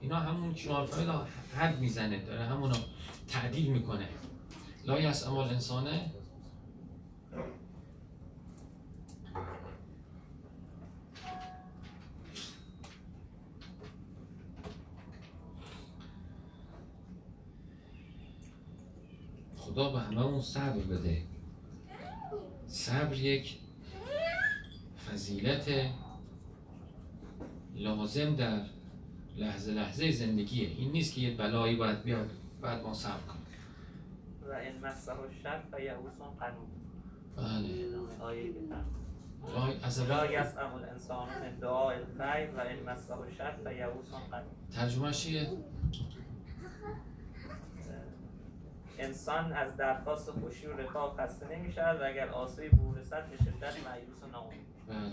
اینا 0.00 0.16
همون 0.16 0.54
شما 0.54 0.86
حد 1.56 1.80
می‌زنه 1.80 2.24
داره 2.24 2.44
همونو 2.44 2.74
تعدیل 3.28 3.66
می‌کنه. 3.66 4.08
لا 4.84 5.00
یس 5.00 5.26
اما 5.26 5.44
انسانه 5.44 6.12
خدا 19.66 19.90
به 19.90 20.00
همه 20.00 20.40
صبر 20.40 20.78
بده. 20.78 21.22
صبر 22.66 23.14
یک 23.14 23.58
فضیلت 25.10 25.70
لازم 27.74 28.36
در 28.36 28.60
لحظه 29.36 29.72
لحظه 29.72 30.10
زندگیه. 30.10 30.68
این 30.68 30.92
نیست 30.92 31.14
که 31.14 31.20
یه 31.20 31.36
بلایی 31.36 31.76
باید 31.76 32.02
بیاد 32.02 32.30
بعد 32.62 32.82
ما 32.82 32.94
صبر 32.94 33.12
کنیم. 33.28 33.46
و 34.48 34.52
این 34.52 34.86
مسح 34.86 35.20
الشر 35.20 35.62
فیعوس 35.76 36.12
قنوط 36.40 36.68
بله. 37.36 37.96
آیه 38.20 38.52
از 39.82 40.00
لا 40.00 40.22
اول 40.22 40.32
یسأم 40.32 40.74
الانسان 40.74 41.28
من 41.28 41.58
دعاء 41.60 41.94
الخیر 41.94 42.50
و 42.56 42.60
این 42.60 42.82
مسح 42.90 43.18
الشر 43.18 43.56
فیعوس 43.64 44.06
قنوط 44.30 44.74
ترجمهش 44.74 45.22
چیه؟ 45.22 45.50
انسان 48.98 49.52
از 49.52 49.76
درخواست 49.76 50.30
خوشی 50.30 50.66
و 50.66 50.76
رفاه 50.76 51.16
خسته 51.18 51.56
نمی 51.56 51.72
شود 51.72 52.00
و 52.00 52.04
اگر 52.04 52.28
آسوی 52.28 52.68
به 52.68 52.76
به 52.76 53.36
شدت 53.44 53.74
مایوس 53.84 54.22
و 54.22 54.26
ناامید. 54.32 54.60
بله. 54.88 55.12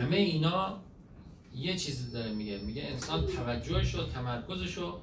همه 0.00 0.16
اینا 0.16 0.78
یه 1.54 1.76
چیزی 1.76 2.12
داره 2.12 2.32
میگه. 2.32 2.58
میگه 2.58 2.82
انسان 2.82 3.26
توجهش 3.26 3.94
و 3.94 4.06
تمرکزش 4.06 4.74
رو 4.74 5.00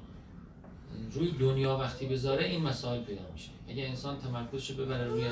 روی 1.12 1.32
دنیا 1.32 1.78
وقتی 1.78 2.06
بذاره 2.06 2.46
این 2.46 2.62
مسائل 2.62 3.04
پیدا 3.04 3.32
میشه. 3.34 3.52
اگه 3.68 3.84
انسان 3.88 4.18
تمرکزش 4.18 4.70
رو 4.72 4.86
ببره 4.86 5.08
روی 5.08 5.30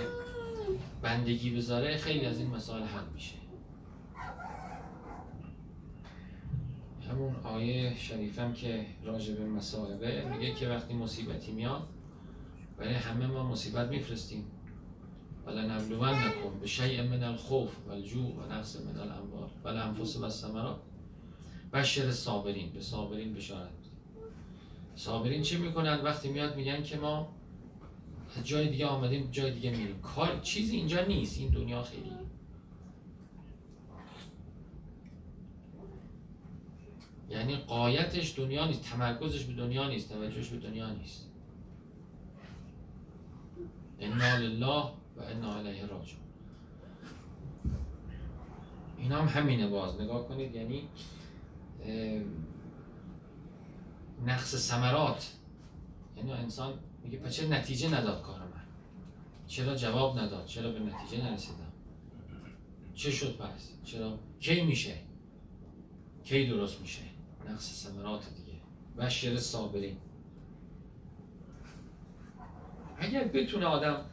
بندگی 1.02 1.50
بذاره 1.56 1.98
خیلی 1.98 2.26
از 2.26 2.40
این 2.40 2.50
مسائل 2.50 2.84
حل 2.84 3.06
میشه. 3.14 3.36
همون 7.20 7.36
آیه 7.36 7.96
شریفم 7.98 8.54
که 8.54 8.86
راجع 9.04 9.34
به 9.34 9.46
مصائبه 9.46 10.26
میگه 10.26 10.54
که 10.54 10.70
وقتی 10.70 10.94
مصیبتی 10.94 11.52
میاد 11.52 11.88
برای 12.78 12.94
همه 12.94 13.28
ما 13.28 13.44
مصیبت 13.44 13.88
میفرستیم. 13.88 14.46
ولی 15.46 15.68
نبلوان 15.68 16.14
نکن. 16.14 16.60
به 16.60 16.68
شیء 16.68 17.04
من 17.04 17.24
الخوف 17.24 17.76
و 17.88 17.92
الجوع 17.92 18.36
و 18.36 18.54
نقص 18.54 18.76
من 18.76 19.00
الاموال 19.00 19.50
و 19.64 19.68
الانفس 19.68 20.44
و 20.44 20.76
بشر 21.74 22.12
صابرین. 22.12 22.74
به 22.74 22.82
صابرین 22.82 23.34
بشارت 23.34 23.70
صابرین 24.96 25.42
چی 25.42 25.58
می‌کنن؟ 25.58 26.02
وقتی 26.02 26.30
میاد 26.30 26.56
میگن 26.56 26.84
که 26.84 26.98
ما 26.98 27.34
جای 28.44 28.70
دیگه 28.70 28.86
آمدیم 28.86 29.30
جای 29.32 29.52
دیگه 29.52 29.72
میریم. 29.72 30.02
کار 30.02 30.40
چیزی 30.40 30.78
اینجا 30.78 31.06
نیست. 31.06 31.40
این 31.40 31.50
دنیا 31.50 31.84
خیلی 31.84 32.12
یعنی 37.50 37.62
قایتش 37.62 38.40
دنیا 38.40 38.68
نیست 38.68 38.84
تمرکزش 38.84 39.44
به 39.44 39.54
دنیا 39.54 39.88
نیست 39.90 40.10
توجهش 40.10 40.48
به 40.48 40.58
دنیا 40.58 40.94
نیست. 40.94 41.30
انا 44.00 44.38
لله 44.38 44.84
و 45.16 45.22
انا 45.22 45.56
الیه 45.56 45.82
راجعون. 45.82 46.20
این 48.98 49.12
هم 49.12 49.28
همینه 49.28 49.68
باز. 49.68 50.02
نگاه 50.02 50.28
کنید 50.28 50.56
یعنی 50.56 50.88
نقص 54.26 54.56
سمرات 54.56 55.34
یعنی 56.18 56.32
انسان 56.32 56.74
میگه 57.04 57.18
پس 57.18 57.36
چرا 57.36 57.48
نتیجه 57.48 57.90
نداد 57.90 58.22
کار 58.22 58.40
من؟ 58.40 58.64
چرا 59.48 59.76
جواب 59.76 60.20
نداد؟ 60.20 60.46
چرا 60.46 60.72
به 60.72 60.80
نتیجه 60.80 61.24
نرسیدم؟ 61.24 61.72
چه 62.96 63.12
شد 63.12 63.38
پس؟ 63.38 63.72
چرا؟ 63.84 64.20
کی 64.40 64.62
میشه؟ 64.62 64.96
کی 66.24 66.48
درست 66.48 66.82
میشه؟ 66.82 67.09
نقص 67.48 67.84
سمرات 67.84 68.24
دیگه. 68.36 68.60
بشر 68.98 69.38
صابرین. 69.38 69.98
اگر 72.98 73.24
بتونه 73.24 73.66
آدم 73.66 74.06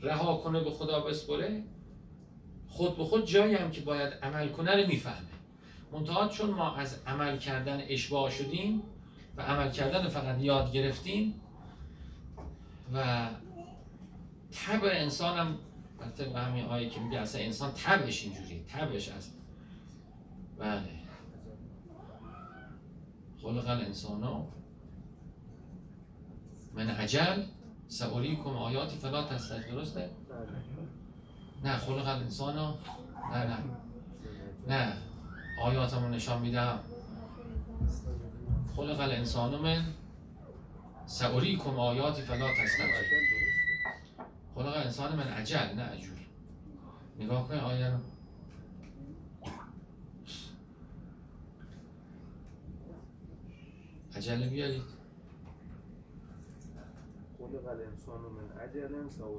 رها 0.00 0.36
کنه 0.36 0.64
به 0.64 0.70
خدا 0.70 1.00
بسپره 1.00 1.62
خود 2.68 2.96
به 2.96 3.04
خود 3.04 3.26
جایی 3.26 3.54
هم 3.54 3.70
که 3.70 3.80
باید 3.80 4.12
عمل 4.12 4.48
کنه 4.48 4.82
رو 4.82 4.88
می‌فهمه. 4.88 5.28
منتها 5.92 6.28
چون 6.28 6.50
ما 6.50 6.74
از 6.74 6.98
عمل 7.06 7.38
کردن 7.38 7.80
اشباه 7.88 8.30
شدیم 8.30 8.82
و 9.36 9.42
عمل 9.42 9.70
کردن 9.70 10.08
فقط 10.08 10.40
یاد 10.40 10.72
گرفتیم 10.72 11.40
و 12.94 13.28
طبع 14.52 14.90
انسان 14.92 15.38
هم 15.38 15.58
طبق 16.18 16.36
همین 16.36 16.64
آیه 16.64 16.90
که 16.90 17.00
میگه 17.00 17.18
اصلا 17.18 17.40
انسان 17.40 17.72
طبعش 17.72 18.24
اینجوری 18.24 18.64
طبعش 18.64 19.08
از 19.08 19.30
بله. 20.58 20.97
خلق 23.42 23.68
الانسان 23.68 24.46
من 26.74 26.90
عجل 26.90 27.42
کم 28.36 28.50
آیاتی 28.50 28.96
فلا 28.96 29.22
تستج 29.24 29.70
درسته؟ 29.70 30.10
نه 31.64 31.76
خلق 31.76 32.06
الانسان 32.06 32.56
نه 33.32 33.44
نه. 33.44 33.58
نه 34.68 34.92
آیاتمون 35.62 36.10
نشان 36.10 36.42
میدم. 36.42 36.78
خلق 38.76 39.00
الانسان 39.00 39.54
من 39.60 39.82
کم 41.56 41.78
آیاتی 41.78 42.22
فلا 42.22 42.48
تستج 42.48 42.90
خلق 44.54 44.66
الانسان 44.66 45.16
من 45.16 45.28
عجل 45.28 45.74
نه 45.76 45.82
عجول. 45.82 46.18
نگاه 47.18 47.48
کنید 47.48 47.60
آیه 47.60 47.98
عجله 54.16 54.46
بیارید. 54.48 54.98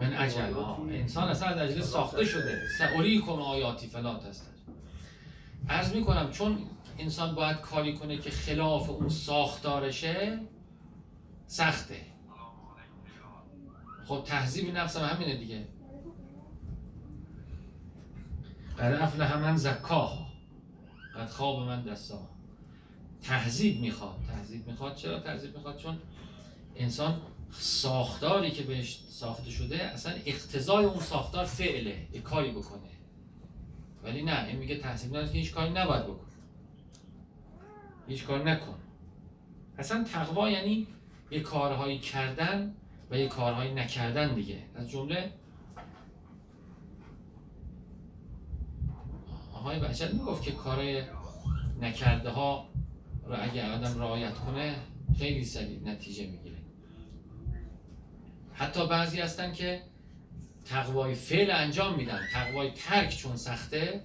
من 0.02 0.14
عجل 0.14 0.54
انسان 0.90 1.30
اصلا 1.30 1.48
از 1.50 1.58
عجله 1.58 1.82
ساخته 1.82 2.26
شده. 2.26 2.62
سعوری 2.78 3.20
کن 3.20 3.40
آیاتی 3.40 3.88
فلا 3.88 4.14
هست 4.14 4.50
عرض 5.70 5.96
می 5.96 6.04
کنم 6.04 6.32
چون 6.32 6.58
انسان 6.98 7.36
باید 7.36 7.58
کاری 7.62 7.98
کنه 7.98 8.18
که 8.18 8.30
خلاف 8.30 8.90
اون 8.90 9.10
ساختارشه 9.10 10.40
سخته. 11.48 12.06
خب 14.06 14.24
تهذیب 14.26 14.78
نفس 14.78 14.98
هم 14.98 15.16
همینه 15.16 15.38
دیگه. 15.38 15.68
قد 18.80 18.94
افلح 18.94 19.38
من 19.38 19.56
زکاها. 19.56 20.28
قد 21.16 21.28
خواب 21.30 21.60
من 21.60 21.84
دستا 21.84 22.39
تهذیب 23.24 23.82
می‌خواد. 23.82 24.16
تهذیب 24.28 24.68
می‌خواد. 24.68 24.96
چرا 24.96 25.20
تهذیب 25.20 25.56
می‌خواد؟ 25.56 25.78
چون 25.78 25.98
انسان 26.76 27.22
ساختاری 27.52 28.52
که 28.52 28.64
بهش 28.64 29.00
ساخته 29.10 29.52
شده 29.52 29.84
اصلا 29.84 30.14
اقتضای 30.26 30.86
اون 30.86 31.00
ساختار 31.00 31.46
فعله. 31.46 32.08
یه 32.14 32.22
کاری 32.22 32.52
بکنه. 32.52 32.90
ولی 34.04 34.24
نه 34.24 34.46
این 34.46 34.58
میگه 34.58 34.78
تحصیل 34.78 35.10
نداره 35.10 35.28
که 35.28 35.34
هیچ 35.34 35.54
کاری 35.54 35.70
نباید 35.70 36.04
بکن. 36.04 36.26
هیچ 38.08 38.26
کار 38.26 38.50
نکن. 38.52 38.76
اصلا 39.78 40.04
تقوا 40.04 40.50
یعنی 40.50 40.88
یه 41.32 41.40
کارهایی 41.40 42.00
کردن 42.00 42.74
و 43.12 43.18
یه 43.18 43.28
کارهایی 43.28 43.74
نکردن 43.74 44.36
دیگه. 44.36 44.64
از 44.76 44.90
جمله 44.90 45.32
آقای 49.54 49.80
بچت 49.80 50.14
می‌گفت 50.14 50.44
که 50.44 50.52
کارهای 50.52 51.04
نکرده 51.82 52.30
ها 52.30 52.70
رو 53.30 53.36
اگه 53.42 53.72
آدم 53.72 54.00
رعایت 54.00 54.34
کنه 54.34 54.76
خیلی 55.20 55.46
سریع 55.46 55.80
نتیجه 55.86 56.28
می‌گیره. 56.28 56.58
حتی 58.54 58.88
بعضی 58.88 59.22
هستن 59.22 59.54
که 59.54 59.82
تقوای 60.66 61.16
فعل 61.16 61.52
انجام 61.52 61.96
میدن. 61.96 62.20
تقوای 62.34 62.72
ترک 62.72 63.18
چون 63.18 63.36
سخته 63.36 64.02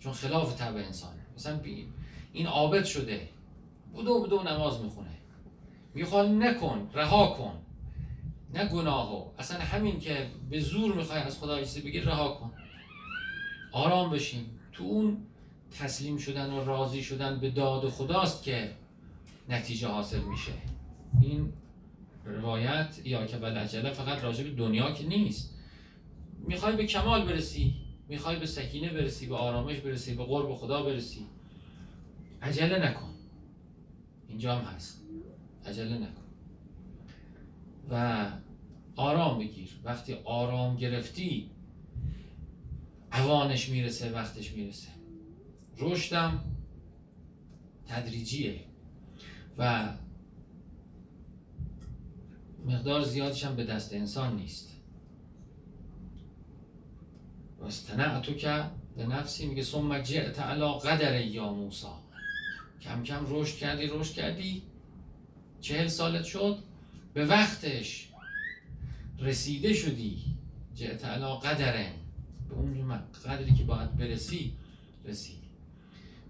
چون 0.00 0.12
خلاف 0.12 0.58
طبع 0.58 0.80
انسانه. 0.80 1.20
مثلا 1.36 1.60
این 2.32 2.46
عابد 2.46 2.84
شده. 2.84 3.28
بدو 3.94 4.22
بدو 4.22 4.42
نماز 4.42 4.80
می‌خونه. 4.80 5.10
می‌خواد 5.94 6.28
نکن 6.28 6.90
رها 6.94 7.26
کن. 7.26 7.58
نه 8.54 8.64
گناهو. 8.64 9.30
اصلا 9.38 9.60
همین 9.60 10.00
که 10.00 10.30
به 10.50 10.60
زور 10.60 10.94
می‌خوای 10.94 11.20
از 11.20 11.38
خدا 11.38 11.60
چیزی 11.60 11.80
بگیر 11.80 12.04
رها 12.04 12.28
کن. 12.34 12.52
آرام 13.72 14.10
بشین. 14.10 14.44
تو 14.72 14.84
اون 14.84 15.26
تسلیم 15.78 16.16
شدن 16.16 16.50
و 16.50 16.64
راضی 16.64 17.02
شدن 17.02 17.40
به 17.40 17.50
داد 17.50 17.88
خداست 17.88 18.42
که 18.42 18.72
نتیجه 19.48 19.88
حاصل 19.88 20.20
میشه. 20.20 20.52
این 21.22 21.52
روایت 22.24 23.00
یا 23.04 23.26
که 23.26 23.36
بلعجله 23.36 23.90
فقط 23.90 24.22
راجع 24.22 24.44
به 24.44 24.50
دنیا 24.50 24.90
که 24.92 25.06
نیست. 25.06 25.54
می‌خوای 26.48 26.76
به 26.76 26.86
کمال 26.86 27.26
برسی 27.26 27.74
می‌خوای 28.08 28.36
به 28.36 28.46
سکینه 28.46 28.92
برسی 28.92 29.26
به 29.26 29.36
آرامش 29.36 29.78
برسی 29.78 30.14
به 30.14 30.24
قرب 30.24 30.54
خدا 30.54 30.82
برسی. 30.82 31.26
عجله 32.42 32.88
نکن. 32.88 33.14
اینجا 34.28 34.56
هم 34.56 34.64
هست. 34.64 35.02
عجله 35.66 35.98
نکن. 35.98 36.22
و 37.90 38.26
آرام 38.96 39.38
بگیر. 39.38 39.68
وقتی 39.84 40.14
آرام 40.24 40.76
گرفتی 40.76 41.50
اوانش 43.12 43.68
می‌رسه 43.68 44.12
وقتش 44.12 44.52
می‌رسه. 44.52 44.88
رشدم 45.82 46.44
تدریجیه. 47.86 48.60
و 49.58 49.92
مقدار 52.66 53.04
زیادش 53.04 53.44
هم 53.44 53.56
به 53.56 53.64
دست 53.64 53.94
انسان 53.94 54.36
نیست. 54.36 54.68
و 57.60 58.20
تو 58.20 58.34
که 58.34 58.64
به 58.96 59.06
نفسی 59.06 59.46
میگه 59.46 59.62
ثم 59.62 60.02
جئت 60.02 60.40
علا 60.40 60.72
قدر 60.72 61.20
یا 61.20 61.52
موسا 61.52 61.98
کم 62.80 63.02
کم 63.02 63.26
رشد 63.28 63.56
کردی 63.56 63.86
رشد 63.86 64.14
کردی. 64.14 64.62
چهل 65.60 65.86
سالت 65.86 66.24
شد 66.24 66.58
به 67.14 67.26
وقتش 67.26 68.08
رسیده 69.18 69.74
شدی. 69.74 70.24
جئت 70.74 71.04
علا 71.04 71.36
قدره 71.36 71.92
به 72.48 72.54
اون 72.54 72.98
قدری 73.26 73.54
که 73.54 73.64
باید 73.64 73.96
برسی 73.96 74.52
رسید. 75.04 75.41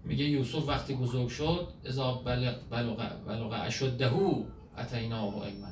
میگه 0.05 0.25
یوسف 0.25 0.67
وقتی 0.67 0.95
بزرگ 0.95 1.27
شد 1.27 1.67
ازا 1.85 2.13
بلغ 2.13 3.65
اشدهو 3.65 4.43
اتیناه 4.77 5.45
علما 5.45 5.67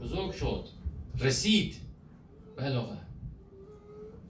بزرگ 0.00 0.30
شد 0.30 0.68
رسید. 1.18 1.76
بلغ 2.56 2.96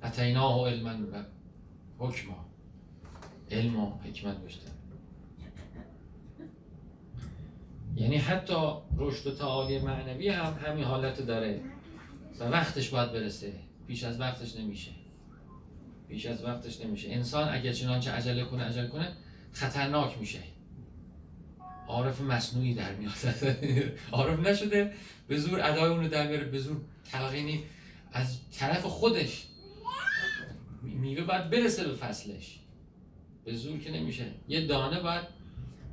اتیناه 0.02 0.68
علما 0.68 0.90
و 1.12 1.24
حکما. 1.98 2.44
علم 3.50 3.76
و 3.76 3.90
حکمت 3.90 4.37
بشته 4.37 4.66
یعنی 7.96 8.16
حتی 8.16 8.72
رشد 8.96 9.26
و 9.26 9.35
تعالی 9.35 9.78
معنوی 9.78 10.28
هم 10.28 10.59
همین 10.64 10.85
حالت 10.85 11.20
داره. 11.26 11.61
و 12.40 12.44
وقتش 12.44 12.88
باید 12.88 13.12
برسه. 13.12 13.52
پیش 13.87 14.05
از 14.05 14.20
وقتش 14.20 14.57
نمیشه. 14.57 14.90
پیش 16.09 16.26
از 16.26 16.44
وقتش 16.44 16.81
نمیشه. 16.81 17.11
انسان 17.11 17.48
اگر 17.48 17.72
چنانچه 17.72 18.11
عجله 18.11 18.44
کنه 18.44 18.64
عجله 18.64 18.88
کنه. 18.88 19.12
خطرناک 19.52 20.18
میشه. 20.18 20.38
عارف 21.88 22.20
مصنوعی 22.20 22.74
در 22.74 22.94
میاد. 22.94 23.12
عارف 24.12 24.38
نشده 24.38 24.92
به 25.28 25.38
زور 25.38 25.60
ادای 25.62 25.90
اون 25.90 26.00
رو 26.00 26.08
در 26.08 26.28
میاره 26.28 26.44
به 26.44 26.58
زور 26.58 26.76
تلقینی 27.12 27.64
از 28.12 28.38
طرف 28.52 28.82
خودش. 28.82 29.46
میوه 30.82 31.24
باید 31.24 31.50
برسه 31.50 31.84
به 31.84 31.94
فصلش. 31.94 32.58
به 33.44 33.54
زور 33.54 33.78
که 33.78 33.90
نمیشه. 33.90 34.24
یه 34.48 34.66
دانه 34.66 35.00
باید 35.00 35.24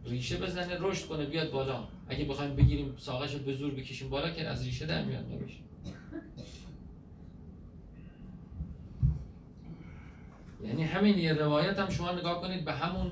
ریشه 0.05 0.37
بزنه 0.37 0.77
رشد 0.79 1.07
کنه 1.07 1.25
بیاد 1.25 1.51
بالا. 1.51 1.87
اگه 2.09 2.25
بخوایم 2.25 2.55
بگیریم 2.55 2.95
ساقش 2.97 3.35
به 3.35 3.53
زور 3.53 3.73
بکشیم 3.73 4.09
بالا 4.09 4.29
که 4.29 4.47
از 4.47 4.65
ریشه 4.65 4.85
در 4.85 5.05
میاد 5.05 5.25
نمیشه. 5.25 5.59
یعنی 10.63 10.83
همین 10.83 11.17
یه 11.17 11.33
روایت 11.33 11.79
هم 11.79 11.89
شما 11.89 12.11
نگاه 12.11 12.41
کنید 12.41 12.65
به 12.65 12.73
همون 12.73 13.11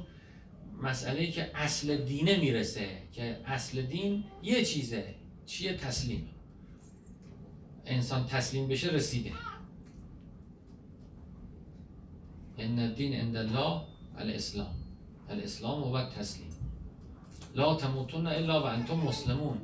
مسئله 0.82 1.28
که 1.28 1.52
اصل 1.56 2.06
دینه 2.06 2.38
می‌رسه 2.38 2.88
که 3.12 3.42
اصل 3.46 3.82
دین 3.82 4.24
یه 4.44 4.66
چیزه. 4.66 5.16
چیه 5.46 5.74
تسلیم؟ 5.74 6.30
انسان 7.86 8.26
تسلیم 8.26 8.68
بشه 8.68 8.88
رسیده. 8.88 9.32
ان 12.58 12.80
الدین 12.80 13.14
عند 13.14 13.38
الله 13.38 13.82
الاسلام. 14.18 14.76
الاسلام 15.30 15.92
و 15.92 16.10
تسلیم 16.10 16.52
لا 17.56 17.76
تموتون 17.76 18.28
الا 18.28 18.64
و 18.64 18.66
انتم 18.66 18.94
مسلمون. 18.94 19.58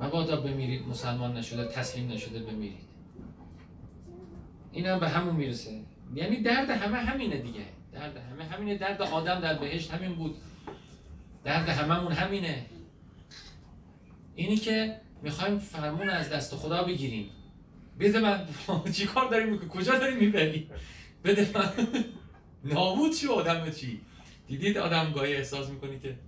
مبادا 0.00 0.40
بمیرید 0.40 0.88
مسلمان 0.88 1.36
نشده 1.36 1.64
تسلیم 1.64 2.10
نشده 2.10 2.38
بمیرید. 2.38 2.88
این 4.72 4.86
هم 4.86 5.00
به 5.00 5.08
همون 5.08 5.36
می‌رسه. 5.36 5.80
یعنی 6.14 6.42
درد 6.42 6.70
همه 6.70 6.96
همینه 6.96 7.36
دیگه. 7.36 7.64
درد 7.92 8.16
همه 8.16 8.44
همینه 8.44 8.78
درد 8.78 9.02
آدم 9.02 9.40
در 9.40 9.58
بهشت 9.58 9.90
همین 9.90 10.14
بود. 10.14 10.36
درد 11.44 11.68
هممون 11.68 12.12
همینه. 12.12 12.66
اینی 14.34 14.56
که 14.56 15.00
می‌خوایم 15.22 15.58
فرمون 15.58 16.10
از 16.10 16.30
دست 16.30 16.56
خدا 16.56 16.82
بگیریم. 16.82 17.30
بده 18.00 18.20
من 18.20 18.46
چی 18.96 19.06
کار 19.06 19.30
داری 19.30 19.50
می‌کنی 19.50 19.68
کجا 19.68 19.98
داری 19.98 20.14
می‌بری 20.14 20.70
بده 21.24 21.50
من 21.54 21.72
نابود 22.74 23.12
شو 23.12 23.32
آدم 23.32 23.70
چی؟ 23.70 24.00
دیدید 24.46 24.78
آدم 24.78 25.12
گاهی 25.12 25.36
احساس 25.36 25.70
می‌کنی 25.70 25.98
که 25.98 26.18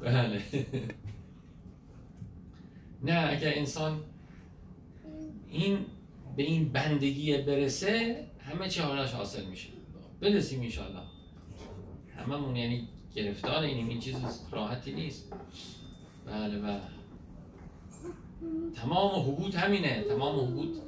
بله. 0.00 0.42
نه 3.02 3.30
اگر 3.30 3.52
انسان 3.54 4.04
این 5.50 5.86
به 6.36 6.42
این 6.42 6.72
بندگی 6.72 7.36
برسه 7.36 8.24
همه 8.40 8.68
چی 8.68 8.80
حالش 8.80 9.12
حاصل 9.12 9.44
میشه. 9.44 9.68
برسیم 10.20 10.60
انشالله 10.62 11.02
هممون 12.16 12.56
یعنی 12.56 12.88
گرفتار 13.14 13.62
اینیم. 13.62 13.88
این 13.88 14.00
چیز 14.00 14.16
راحتی 14.50 14.92
نیست. 14.92 15.32
بله 16.26 16.58
بله. 16.58 16.80
تمام 18.74 19.20
حبود 19.20 19.54
همینه. 19.54 20.02
تمام 20.02 20.38
حبود 20.38 20.82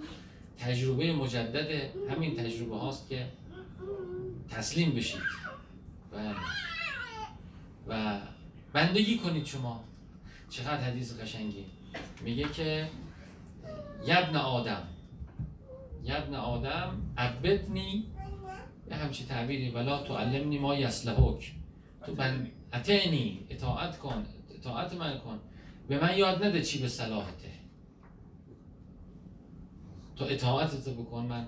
تجربه 0.58 1.12
مجدد 1.12 1.70
همین 2.10 2.36
تجربه 2.36 2.76
هاست 2.76 3.08
که 3.08 3.26
تسلیم 4.50 4.90
بشید. 4.90 5.20
بله. 6.12 6.34
و 7.88 8.20
بندگی 8.72 9.18
کنید 9.18 9.44
شما. 9.44 9.84
چقدر 10.50 10.80
حدیث 10.80 11.20
قشنگی. 11.20 11.64
میگه 12.24 12.48
که 12.48 12.88
یبن 14.06 14.36
آدم. 14.36 14.88
یبن 16.04 16.34
آدم 16.34 17.02
عبدنی 17.18 18.06
یه 18.90 18.96
همچی 18.96 19.24
تعبیری 19.24 19.70
ولا 19.70 20.02
تعلمنی 20.02 20.58
ما 20.58 20.74
یسلحک. 20.74 21.52
تو 22.06 22.14
بند 22.14 22.50
اتعنی 22.74 23.46
اطاعت 23.50 23.98
کن 23.98 24.26
اطاعت 24.54 24.94
من 24.94 25.18
کن. 25.18 25.40
به 25.88 26.00
من 26.00 26.18
یاد 26.18 26.44
نده 26.44 26.62
چی 26.62 26.78
به 26.78 26.88
صلاحته. 26.88 27.50
تو 30.16 30.24
اطاعتت 30.24 30.88
بکن 30.88 31.26
من. 31.26 31.46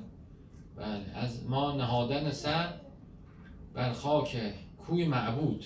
بله 0.77 1.17
از 1.17 1.45
ما 1.47 1.73
نهادن 1.73 2.31
سر 2.31 2.73
بر 3.75 3.93
خاک 3.93 4.37
کوی 4.87 5.07
معبود. 5.07 5.65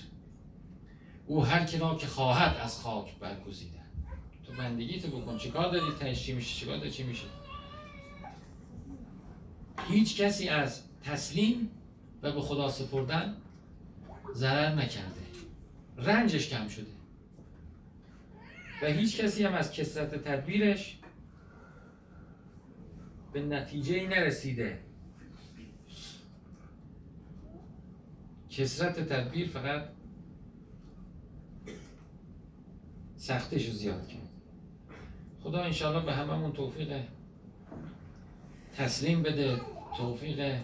او 1.27 1.45
هر 1.45 1.65
کی 1.65 1.79
را 1.79 1.95
که 1.95 2.07
خواهد 2.07 2.57
از 2.57 2.81
خاک 2.81 3.19
برگزیده. 3.19 3.79
تو 4.45 4.53
بندگی 4.53 5.01
تو 5.01 5.09
بکن 5.09 5.39
چیکار 5.39 5.73
داری؟ 5.73 5.93
تهش 6.01 6.23
چی 6.23 6.33
میشه؟ 6.33 6.61
چیکار 6.61 6.77
داری؟ 6.77 6.91
چی 6.91 7.03
میشه؟ 7.03 7.27
هیچ 9.89 10.21
کسی 10.21 10.49
از 10.49 10.86
تسلیم 11.07 11.71
و 12.23 12.33
به 12.33 12.41
خدا 12.41 12.69
سپردن 12.69 13.37
ضرر 14.35 14.75
نکرده. 14.75 15.27
رنجش 15.97 16.49
کم 16.49 16.69
شده. 16.69 16.87
و 18.83 18.87
هیچ 18.87 19.21
کسی 19.21 19.45
هم 19.45 19.55
از 19.55 19.73
کسرت 19.73 20.15
تدبیرش 20.15 20.99
به 23.33 23.43
نتیجه 23.43 23.95
ای 23.95 24.07
نرسیده. 24.07 24.79
کسرت 28.51 29.01
تدبیر 29.01 29.49
فقط 29.49 29.89
سختش 33.17 33.67
رو 33.67 33.73
زیاد 33.73 34.09
کرد. 34.09 34.29
خدا 35.43 35.63
انشاءالله 35.63 36.05
به 36.05 36.13
هممون 36.13 36.53
توفیق 36.53 37.01
تسلیم 38.77 39.23
بده 39.23 39.61
توفیق 39.97 40.61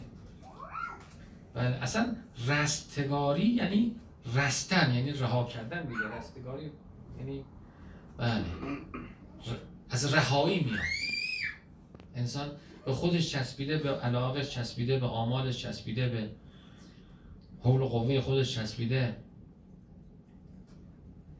و 1.54 1.58
اصلا 1.58 2.16
رستگاری 2.46 3.46
یعنی 3.46 3.96
رستن 4.34 4.94
یعنی 4.94 5.12
رها 5.12 5.44
کردن 5.44 5.82
دیگه 5.82 6.18
رستگاری 6.18 6.70
یعنی 7.18 7.44
بله 8.16 8.44
از 9.90 10.14
رهایی 10.14 10.64
میاد. 10.64 10.84
انسان 12.14 12.50
به 12.84 12.92
خودش 12.92 13.30
چسبیده 13.30 13.78
به 13.78 13.90
علاقش 13.90 14.50
چسبیده 14.50 14.98
به 14.98 15.06
آمالش 15.06 15.62
چسبیده 15.62 16.08
به 16.08 16.30
حول 17.60 17.80
و 17.80 17.88
قوه 17.88 18.20
خودش 18.20 18.54
چسبیده. 18.54 19.16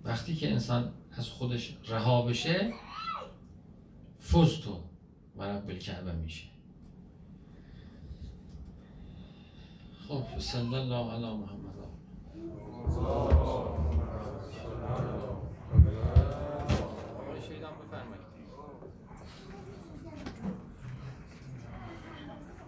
وقتی 0.04 0.36
که 0.36 0.50
انسان 0.50 0.92
از 1.12 1.28
خودش 1.28 1.76
رها 1.88 2.22
بشه 2.22 2.72
فزتو 4.32 4.80
و 5.36 5.42
رب 5.42 6.14
میشه. 6.22 6.51
خب 10.12 10.38
صلی 10.38 10.74
الله 10.74 11.12
علی 11.12 11.36
محمد. 11.36 11.72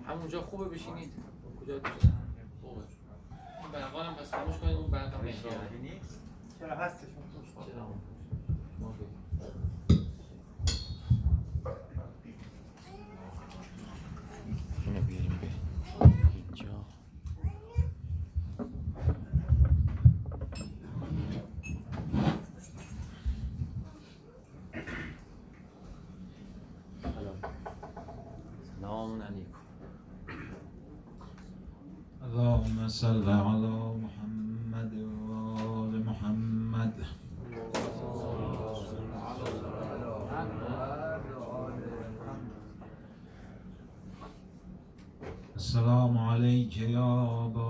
همونجا 0.06 0.42
خوبه 0.42 0.64
بشینید. 0.64 1.12
کجا 1.60 1.78
دوست 1.78 2.08
خوبه. 2.62 2.82
این 3.62 3.72
برقانم 3.72 4.14
پس 4.14 4.34
خاموش 4.34 4.58
کنید 4.58 4.76
اون 4.76 4.90
برقم 4.90 5.26
چرا 6.58 6.76
هستش؟ 6.76 7.08
چرا؟ 7.66 8.13
صل 33.04 33.28
على 33.30 33.76
محمد 34.04 34.92
وآل 35.28 35.92
محمد. 36.08 36.94
السلام 45.56 46.18
عليك 46.18 46.76
يا 46.96 47.12
أبا 47.46 47.63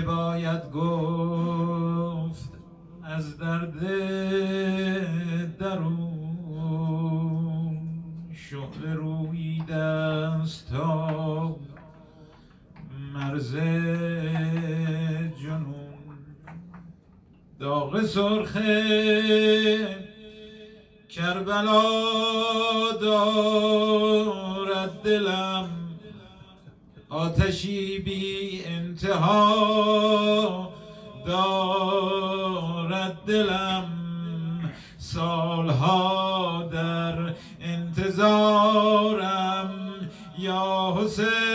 با 0.00 0.23
دلم 33.26 33.84
سالها 34.98 36.68
در 36.72 37.34
انتظارم. 37.60 39.44
یا 40.38 40.94
حسین 40.98 41.53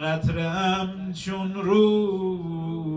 قطرم 0.00 1.12
چون 1.12 1.54
رود 1.54 2.88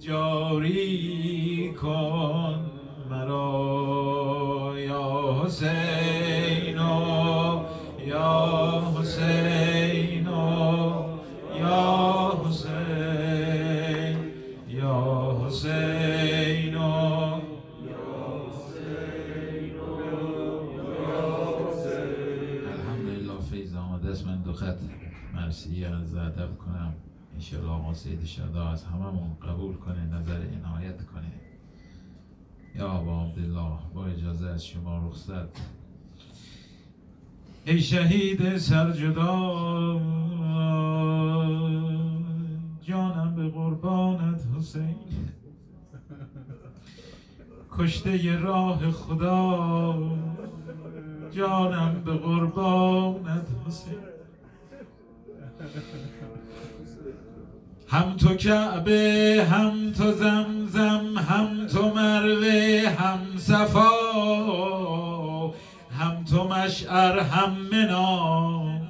جاری 0.00 1.72
کن 1.72 2.70
مرا 3.10 4.74
یا 4.76 5.42
حسین. 5.44 5.95
سید 28.06 28.24
شدا 28.24 28.68
از 28.68 28.84
هممون 28.84 29.36
قبول 29.42 29.74
کنه 29.74 30.04
نظر 30.04 30.32
عنایت 30.32 31.06
کنه. 31.06 31.32
یا 32.74 32.92
ابا 32.92 33.22
عبدالله 33.22 33.78
با 33.94 34.06
اجازه 34.06 34.46
از 34.46 34.66
شما 34.66 35.08
رخصت. 35.08 35.60
ای 37.64 37.80
شهید 37.80 38.58
سرجدا 38.58 40.00
جانم 42.82 43.34
به 43.36 43.48
قربانت 43.48 44.42
حسین. 44.56 44.96
کشته 47.72 48.38
راه 48.38 48.90
خدا 48.90 49.98
جانم 51.30 52.02
به 52.04 52.12
قربانت 52.12 53.48
حسین. 53.66 53.98
هم 57.88 58.16
تو 58.16 58.34
کعبه 58.34 59.46
هم 59.50 59.92
تو 59.92 60.12
زمزم 60.12 61.18
هم 61.18 61.66
تو 61.66 61.94
مروه 61.94 62.88
هم 62.98 63.20
صفا 63.38 63.90
هم 65.90 66.24
تو 66.24 66.48
مشعر 66.48 67.18
هم 67.18 67.56
منا. 67.72 68.80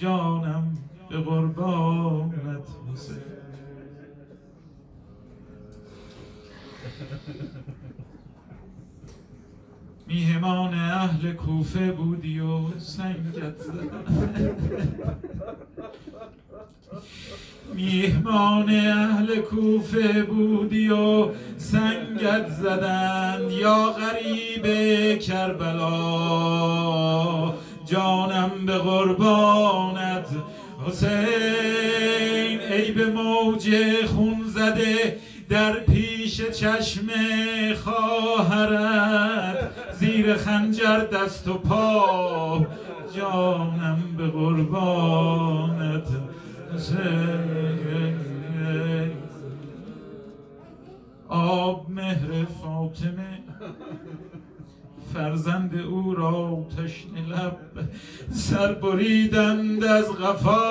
جانم 0.00 0.78
به 1.10 1.16
قربانت 1.16 2.68
حسین 2.92 3.16
میهمان 10.10 10.74
اهل 10.74 11.32
کوفه 11.32 11.92
بودی 11.92 12.40
و 12.40 12.78
سنگت 12.78 13.60
میهمان 17.74 18.70
اهل 18.70 19.36
کوفه 19.36 20.22
بودی 20.22 20.88
و 20.88 21.28
سنگت 21.56 22.48
زدند. 22.48 23.50
یا 23.52 23.94
غریب 24.00 24.64
کربلا 25.18 25.94
جانم 27.86 28.50
به 28.66 28.78
قربانت. 28.78 30.26
حسین 30.86 32.60
ای 32.70 32.92
به 32.92 33.06
موج 33.06 33.74
خون 34.06 34.44
زده 34.46 35.18
در 35.48 35.80
پیش 35.80 36.42
چشم 36.42 37.06
خواهرت 37.84 39.39
زیر 40.20 40.36
خنجر 40.36 40.98
دست 40.98 41.48
و 41.48 41.54
پا. 41.54 42.66
جانم 43.16 43.98
به 44.18 44.26
قربانت. 44.26 46.08
آب 51.28 51.90
مهر 51.90 52.44
فاطمه. 52.44 53.38
فرزند 55.14 55.76
او 55.78 56.14
را 56.14 56.66
تشنه 56.76 57.28
لب. 57.28 57.58
سر 58.30 58.72
بریدند 58.72 59.84
از 59.84 60.12
غفا 60.12 60.70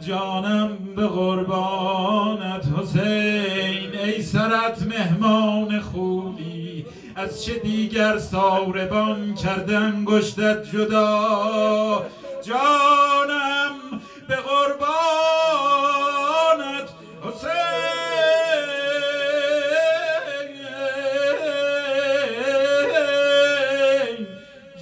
جانم 0.00 0.78
به 0.96 1.06
قربانت. 1.06 2.66
حسین 2.78 3.94
ای 4.04 4.22
سرت 4.22 4.86
مهمان 4.86 5.80
خوبی. 5.80 6.59
از 7.20 7.44
چه 7.44 7.58
دیگر 7.58 8.18
ساربان 8.18 9.34
کرده 9.34 9.78
انگشتت 9.78 10.70
جدا؟ 10.72 12.06
جانم 12.42 14.00
به 14.28 14.36
قربانت 14.36 14.90
حسین. 17.22 17.50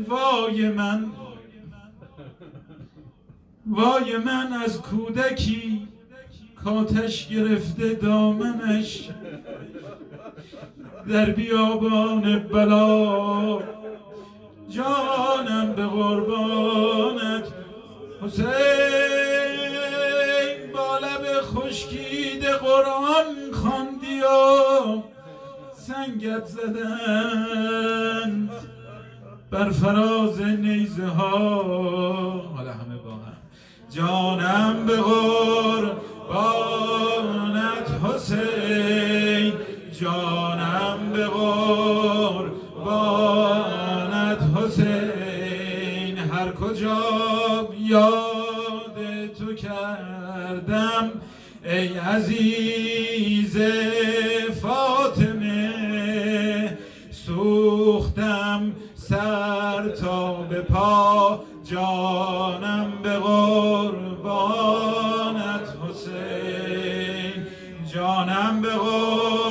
وای 0.08 0.68
من 0.68 1.06
از 4.68 4.82
کودکی 4.82 5.88
کاتش 6.64 7.28
گرفته 7.28 7.94
دامنش. 7.94 9.08
در 11.08 11.30
بیابان 11.30 12.38
بلا 12.38 13.62
جانم 14.68 15.72
به 15.76 15.86
قربانت. 15.86 17.44
حسین 18.22 18.48
با 20.72 20.98
لب 20.98 21.40
خشکید 21.42 22.44
قرآن 22.44 23.52
خواندی 23.52 24.20
و 24.20 24.26
سنگت 25.74 26.46
زدند. 26.46 28.50
بر 29.50 29.70
فراز 29.70 30.42
نیزه 30.42 31.06
ها 31.06 32.38
جانم 33.90 34.86
به 34.86 34.96
قربانت 34.96 35.90
حسین. 38.04 39.52
جانم 40.00 41.12
به 41.12 41.26
قربانت 41.26 42.48
حسین. 44.56 46.18
هر 46.18 46.52
کجا 46.52 46.98
یاد 47.80 48.96
تو 49.38 49.54
کردم 49.54 51.10
ای 51.64 51.98
عزیز 51.98 53.58
فاطمه 54.62 55.68
سوختم 57.10 58.72
سر 58.94 59.88
تا 59.88 60.32
به 60.34 60.60
پا. 60.60 61.44
جانم 61.70 62.92
به 63.02 63.12
قربانت 63.12 64.28
حسین. 65.88 67.46
جانم 67.94 68.62
به 68.62 68.68
قربانت 68.68 69.47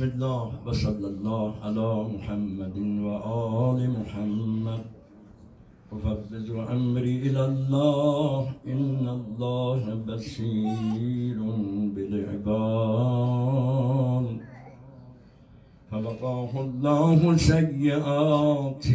بسم 0.00 0.08
الله. 0.08 0.48
وصلى 0.66 1.08
الله 1.08 1.52
على 1.64 2.04
محمد 2.14 2.76
وآل 3.04 3.78
محمد. 4.00 4.84
أفوض 5.92 6.32
أمري 6.72 7.16
إلى 7.28 7.42
الله. 7.44 8.48
إن 8.66 9.04
الله 9.08 9.82
بصير 10.08 11.38
بالعباد. 11.94 12.80
فوقاه 15.90 16.52
الله 16.60 17.36
سيئات 17.36 18.86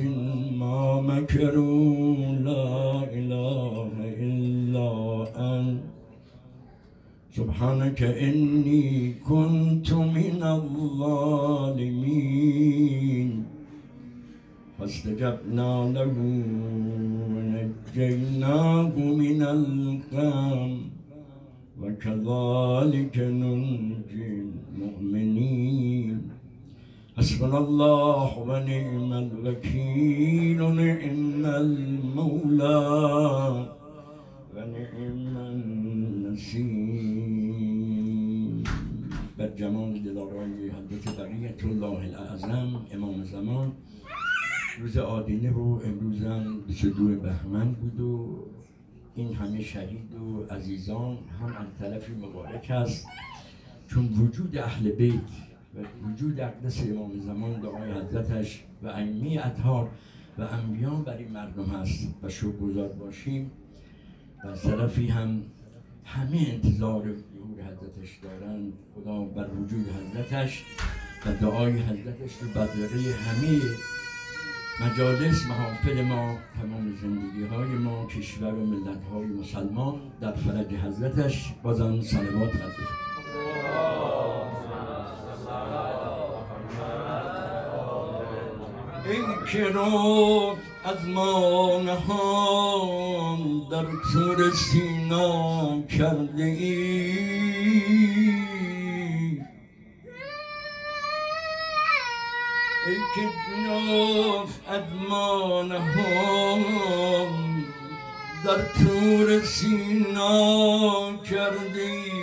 ما 0.57 1.01
مكروا. 1.01 2.15
لا 2.47 3.14
سبحانك 7.35 7.99
إني 8.03 9.13
كنت 9.27 9.93
من 9.93 10.39
الظالمين. 10.43 11.89
فاستجبنا 14.79 15.71
له 15.95 16.15
ونجيناه 17.35 18.93
من 19.21 19.41
الغم. 19.41 20.73
وكذلك 21.81 23.15
ننجي 23.17 24.27
المؤمنين. 24.45 26.17
حسبنا 27.17 27.57
الله 27.57 28.39
ونعم 28.39 29.13
الوكيل 29.13 30.57
نعم 30.57 31.45
المولى 31.45 32.81
ونعم 34.55 35.35
النصير 35.37 36.65
بر 36.65 36.74
جمال 39.55 39.99
دلارای 39.99 40.69
حضرت 40.69 41.19
بقیت 41.19 41.65
الله 41.65 41.85
الاعظم 41.85 42.85
امام 42.91 43.23
زمان. 43.23 43.71
روز 44.79 44.97
آدینه 44.97 45.51
و 45.51 45.79
امروزم 45.85 46.59
22 46.67 47.15
بهمن 47.15 47.71
بود 47.71 47.99
و 47.99 48.45
این 49.15 49.33
همه 49.33 49.61
شهید 49.61 50.13
و 50.13 50.53
عزیزان 50.53 51.17
هم 51.41 51.47
از 51.47 51.67
طرفی 51.79 52.13
مبارک 52.13 52.71
است. 52.71 53.07
چون 53.87 54.05
وجود 54.05 54.57
اهل 54.57 54.91
بیت 54.91 55.13
و 55.75 56.07
وجود 56.07 56.39
اقدس 56.39 56.89
امام 56.89 57.19
زمان 57.19 57.59
دعای 57.59 57.91
حضرتش 57.91 58.63
و 58.83 58.87
ائمه 58.87 59.41
اطهار 59.43 59.89
و 60.37 60.41
انبیان 60.41 61.03
بر 61.03 61.17
این 61.17 61.31
مردم 61.31 61.65
هست 61.65 62.13
و 62.23 62.29
شکرگزار 62.29 62.89
باشیم. 62.89 63.51
و 64.43 64.47
از 64.47 64.63
طرفی 64.63 65.07
هم 65.07 65.41
همه 66.05 66.37
انتظار 66.37 67.13
ظهور 67.55 67.67
حضرتش 67.67 68.19
دارند 68.23 68.73
خدا 68.95 69.19
بر 69.19 69.49
وجود 69.49 69.85
حضرتش 69.89 70.63
و 71.25 71.33
دعای 71.41 71.71
حضرتش 71.71 72.31
رو 72.41 72.47
بدرقه 72.47 73.15
همه 73.15 73.61
مجالس 74.81 75.45
محافل 75.45 76.01
ما 76.01 76.37
تمام 76.61 76.95
زندگی 77.01 77.45
های 77.45 77.67
ما 77.67 78.05
کشور 78.05 78.53
و 78.53 78.65
ملت 78.65 79.03
های 79.03 79.25
مسلمان 79.25 80.01
در 80.21 80.31
فرج 80.31 80.73
حضرتش. 80.73 81.53
بازم 81.63 82.01
صلوات 82.01 82.49
قد 82.49 83.05
ای 89.09 89.21
که 89.51 89.79
از 90.85 91.07
ما 91.07 91.81
نهان 91.81 93.39
در 93.71 93.85
تور 94.13 94.51
سینا 94.51 95.81
کرده 95.81 96.43
ای. 96.43 97.34
ما 105.09 105.63
نهان 105.63 106.63
در 108.45 108.61
تور 108.73 109.41
سینا 109.41 111.17
کرده 111.29 111.81
ای 111.81 112.15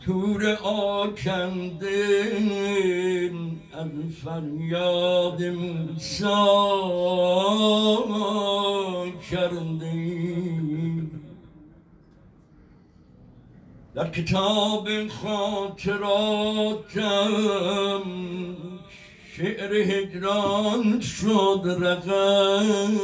تور 0.00 0.58
آکنده 0.62 2.32
از 3.72 3.88
فریاد 4.24 5.42
موسا 5.42 6.36
کرده 9.30 9.86
در 13.96 14.10
کتاب 14.10 14.88
خاطراتم 15.08 16.02
شعر 19.36 19.74
هجران 19.74 21.00
شد 21.00 21.76
رقم. 21.80 23.00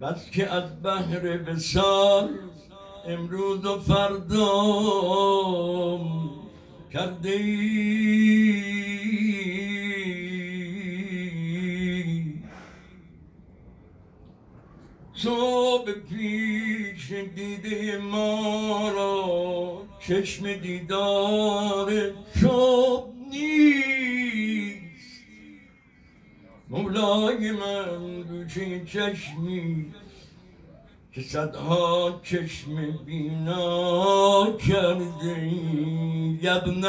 بس 0.00 0.30
که 0.30 0.52
از 0.52 0.82
بحر 0.82 1.50
وصال 1.50 2.28
امروز 3.06 3.66
و 3.66 3.80
فردا 3.80 4.40
کرده 6.92 7.30
ای. 7.30 8.70
صبح 15.14 15.92
پیش 17.10 17.18
دیده 17.34 17.98
ما 17.98 18.90
را 18.96 19.82
چشم 20.00 20.52
دیدار 20.52 21.90
شب 22.40 23.04
نیست. 23.30 25.20
مولای 26.68 27.50
من 27.50 28.22
گوشه 28.22 28.84
چشمی 28.84 29.94
که 31.12 31.20
صدها 31.20 32.20
چشم 32.22 32.90
بینا 33.06 34.56
کرده 34.56 35.50
یبن 36.42 36.84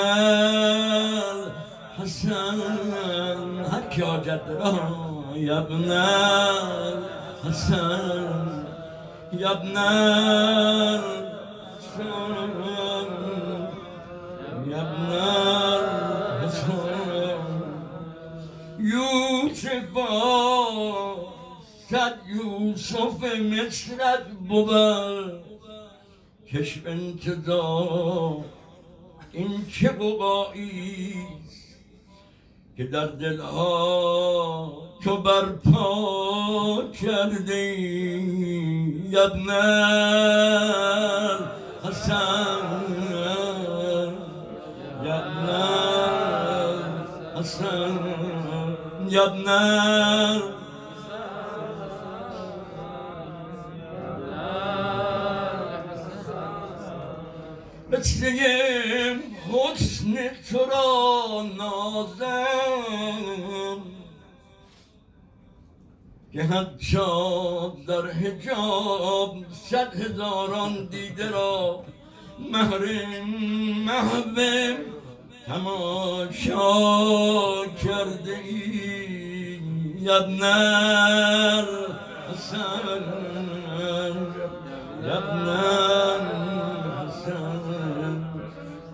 حسن 1.97 2.59
هر 3.71 3.89
کی 3.89 4.01
حاجت 4.01 4.45
داره 4.47 4.79
یبن 5.35 5.91
حسن 7.43 8.60
يا 9.33 9.51
ابن 9.51 9.77
الحسن 9.77 11.21
يا 14.67 14.81
ابن 14.81 15.11
الحسن 15.71 16.71
يوسف 18.79 19.95
صد 21.89 22.17
مصرت 23.51 24.27
بود. 24.49 25.51
کش 26.51 26.81
انتظار 26.85 28.43
این 29.31 29.65
چه 29.71 29.89
بقایی 29.89 31.15
که 32.77 32.83
در 32.83 33.07
دلها 33.07 34.90
تو 35.03 35.17
برپا 35.17 36.83
کرده 37.01 37.65
یبن 39.09 39.49
حسن 41.83 42.61
یبن 45.03 45.49
حسن 47.35 47.99
یبن 49.09 49.47
مثل 57.91 58.25
حسن 59.51 60.15
تو 60.51 60.57
را 60.57 61.45
نازم 61.57 62.40
حتی 66.51 66.97
در 67.87 68.05
حجاب 68.07 69.35
صد 69.51 69.95
هزاران 69.95 70.85
دیده 70.85 71.29
را. 71.29 71.83
محرم 72.51 73.25
محو 73.85 74.21
تماشا 75.47 76.65
کرده 77.83 78.37
ای 78.45 79.59
یبنر 80.01 81.65
حسن 82.29 83.03
یبنر 85.03 86.21
حسن. 87.07 88.25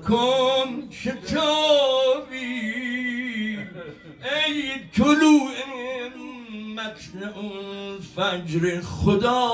کن 0.07 0.46
مطلع 7.37 7.99
فجر 8.15 8.81
خدا 8.81 9.49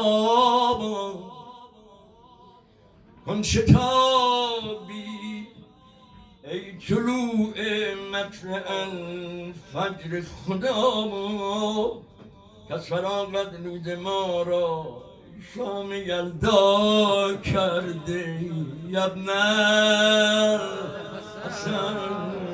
کن 3.25 3.41
شتابی 3.41 5.03
ای 6.43 6.77
طلوع 6.87 7.53
مطلع 8.11 8.87
فجر 9.73 10.21
خدا 10.21 12.01
کس 12.69 12.87
فراغت 12.89 13.53
روز 13.65 13.87
ما 13.87 14.41
را 14.41 15.03
شام 15.55 15.93
یلدا 15.93 17.35
کرده 17.35 18.39
یبن 18.89 19.29
حسن. 21.45 22.52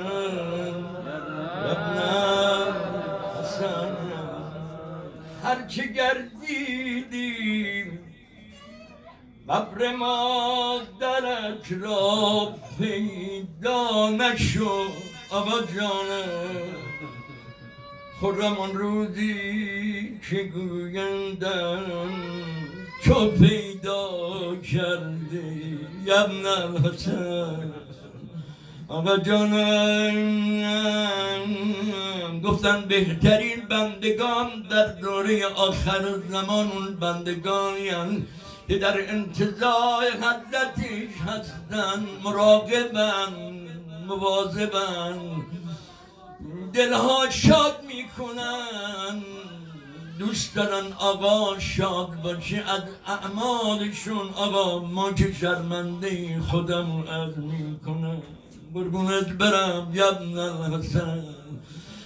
هرچه 5.49 5.87
گردیدیم 5.87 7.39
ببر 9.47 9.95
مادرت 9.95 11.71
را 11.81 12.55
پیدا 12.79 14.09
نشد 14.09 14.91
آقا 15.29 15.61
جانم 15.61 16.75
خرم 18.21 18.57
آن 18.57 18.73
روزی 18.73 20.19
که 20.29 20.43
گویندم 20.43 22.11
تو 23.03 23.31
پیدا 23.31 24.55
کرده 24.55 25.57
یبن 26.05 26.45
الحسن 26.45 27.73
آقا 28.89 29.17
جانم 29.17 30.69
گفتن 32.41 32.81
بهترین 32.81 33.67
بندگان 33.69 34.61
در 34.69 34.87
دوره 34.87 35.45
آخر 35.45 36.01
زمان 36.29 36.71
اون 36.71 36.95
بندگانی 36.95 37.89
که 38.67 38.77
در 38.77 39.09
انتظار 39.09 40.03
حضرتش 40.03 41.09
هستن 41.27 42.05
مراقبن 42.23 43.33
مواظبن 44.07 45.19
دلها 46.73 47.29
شاد 47.29 47.75
می‌کنن 47.87 49.21
دوست 50.19 50.55
دارن 50.55 50.93
آقا 50.99 51.59
شاد 51.59 52.21
باشه 52.23 52.57
از 52.57 52.81
اعمالشون 53.07 54.29
آقا 54.35 54.79
ما 54.79 55.11
که 55.13 55.33
شرمنده 55.33 56.39
خودم 56.39 57.07
از 57.07 57.37
می‌کنم 57.37 58.21
قربونت 58.73 59.29
برم 59.29 59.91
یبن 59.93 60.37
الحسن 60.39 61.23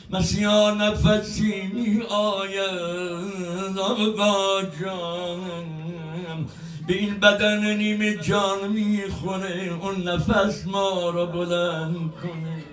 مسیحا 0.09 0.71
نفسی 0.71 1.61
می 1.73 2.01
آید 2.09 3.77
آقا 3.77 4.61
جانم 4.81 6.45
به 6.87 6.93
این 6.93 7.19
بدن 7.19 7.77
نیم 7.77 8.13
جان 8.21 8.67
می‌خوره. 8.67 9.79
اون 9.81 10.07
نفس 10.07 10.67
ما 10.67 11.09
را 11.09 11.25
بلند 11.25 12.11
کنه. 12.21 12.63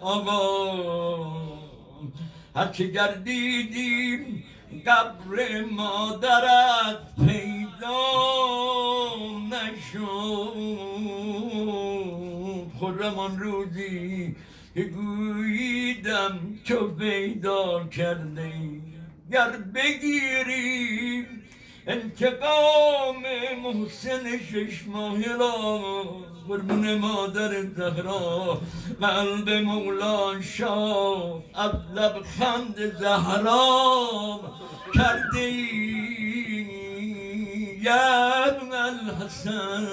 آقا 0.00 1.32
هرچه 2.56 2.86
گردیدیم 2.86 4.44
قبر 4.86 5.64
مادرت 5.70 6.98
پیدا 7.26 8.00
نشد. 9.50 10.54
خورم 12.78 13.18
آن 13.18 13.38
روزی 13.38 14.36
که 14.74 14.82
گوییدم 14.82 16.38
تو 16.64 16.88
پیدا 16.88 17.84
کرده 17.88 18.52
گر 19.32 19.50
بگیریم 19.74 21.26
انتقام 21.86 23.22
محسن 23.62 24.38
شش 24.38 24.86
ماه 24.86 25.36
را 25.38 26.02
قربون 26.48 26.94
مادر 26.94 27.62
زهرا 27.76 28.60
قلب 29.00 29.50
مولا 29.50 30.40
شاه 30.40 31.42
از 31.54 31.72
لبخند 31.94 32.98
زهرا 32.98 34.40
کرده 34.94 35.50
یا 37.82 38.34
ابن 38.44 38.72
الحسن 38.72 39.88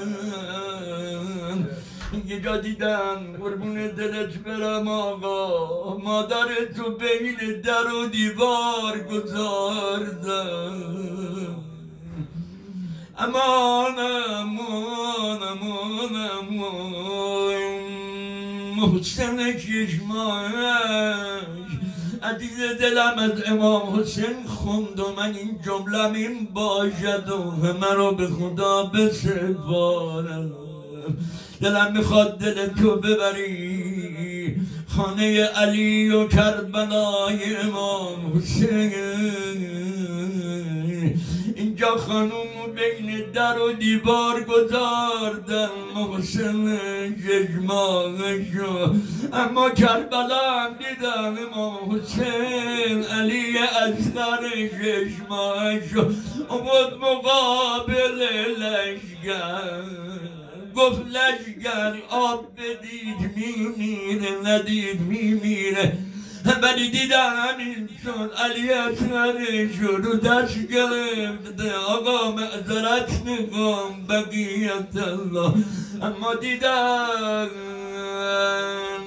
یه 2.30 2.41
جا 2.41 2.57
دیدم 2.57 3.38
قربون 3.39 3.88
دلت 3.88 4.34
برم 4.38 4.88
آقا. 4.88 5.97
مادر 5.97 6.47
تو 6.76 6.91
بین 6.91 7.62
در 7.62 7.93
و 7.93 8.05
دیوار 8.07 8.99
گذاردم. 9.12 10.76
امان 13.18 13.99
امان 14.30 15.43
امان 15.43 16.16
امان. 16.39 17.82
محسن 18.78 19.53
چشمانش 19.53 21.01
عزیز 22.24 22.59
دلم 22.80 23.20
از 23.20 23.43
امام 23.45 23.99
حسین 23.99 24.45
خوند 24.47 24.99
و 24.99 25.14
من 25.18 25.36
این 25.36 25.59
جملم 25.66 26.14
این 26.14 26.47
باشد 26.53 27.30
و 27.30 27.51
همه 27.51 27.93
رو 27.93 28.16
به 28.16 28.28
خدا 28.28 28.84
بسپارم. 28.84 30.51
دلم 31.62 31.93
می‌خواد 31.97 32.38
دل 32.38 32.68
تو 32.68 32.95
ببری. 32.95 34.55
خانه 34.88 35.43
علی 35.43 36.09
و 36.09 36.28
کربلای 36.28 37.55
امام 37.55 38.38
حسین. 38.38 38.91
اینجا 41.55 41.95
خانوم 41.97 42.51
بین 42.76 43.32
در 43.34 43.59
و 43.59 43.72
دیوار 43.72 44.43
گذاردن 44.43 45.70
محسن 45.95 46.78
چشمانشو 47.28 48.93
اما 49.34 49.70
کربلا 49.70 50.59
هم 50.59 50.74
دیدم. 50.74 51.38
امام 51.47 51.95
حسین 51.95 53.03
علی 53.03 53.57
اصغر 53.57 54.41
چشمانشو 54.68 56.01
اومد 56.49 56.93
مقابل 57.01 58.20
لشگر 58.57 60.41
گفت 60.76 61.01
لشگر 61.07 61.93
آب 62.09 62.45
بدید 62.57 63.38
میمیره 63.38 64.32
ندید 64.45 65.01
میمیره. 65.01 65.97
ولی 66.61 66.89
دیدم 66.89 67.34
همین 67.36 67.89
شد 68.03 68.32
علی 68.38 68.69
اصغرش 68.69 69.80
رو 69.80 70.15
دست 70.15 70.67
گرفت 70.67 71.61
آقا 71.88 72.32
معذرت 72.32 73.22
می‌خوام 73.26 74.07
بقیت 74.09 75.07
الله. 75.07 75.53
اما 76.01 76.36
دیدم 76.41 77.49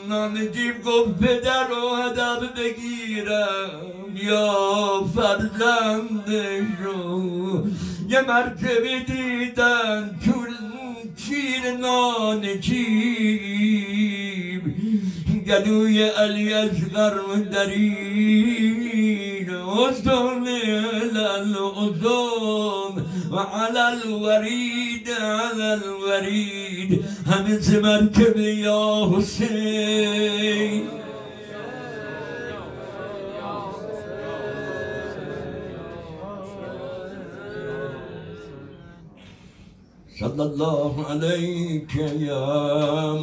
نان 0.08 0.52
جیب 0.52 0.82
گفت 0.82 1.18
پدر 1.18 1.68
رو 1.68 1.94
هدف 1.94 2.42
بگیرم. 2.58 3.94
یا 4.14 5.04
فرزندشو. 5.16 6.54
یه 8.08 8.20
مرتبه 8.20 9.00
دیدن 9.06 10.20
تو 10.24 10.53
شيلنا 11.28 12.00
نجيب 12.42 13.74
قالوا 15.48 15.88
يا 15.88 16.24
اليزغر 16.24 17.14
مدرين 17.30 18.74
وصل 19.50 20.48
إلى 20.48 21.26
الأذون 21.42 22.94
وعلى 23.32 23.84
الوريد 23.92 25.08
على 25.20 25.68
الوريد. 25.74 26.90
همز 27.26 27.68
مركب 27.76 28.36
يا 28.36 29.10
حسين. 29.10 31.03
صلى 40.20 40.42
الله 40.42 40.94
عليك 41.10 41.96
يا 42.30 42.46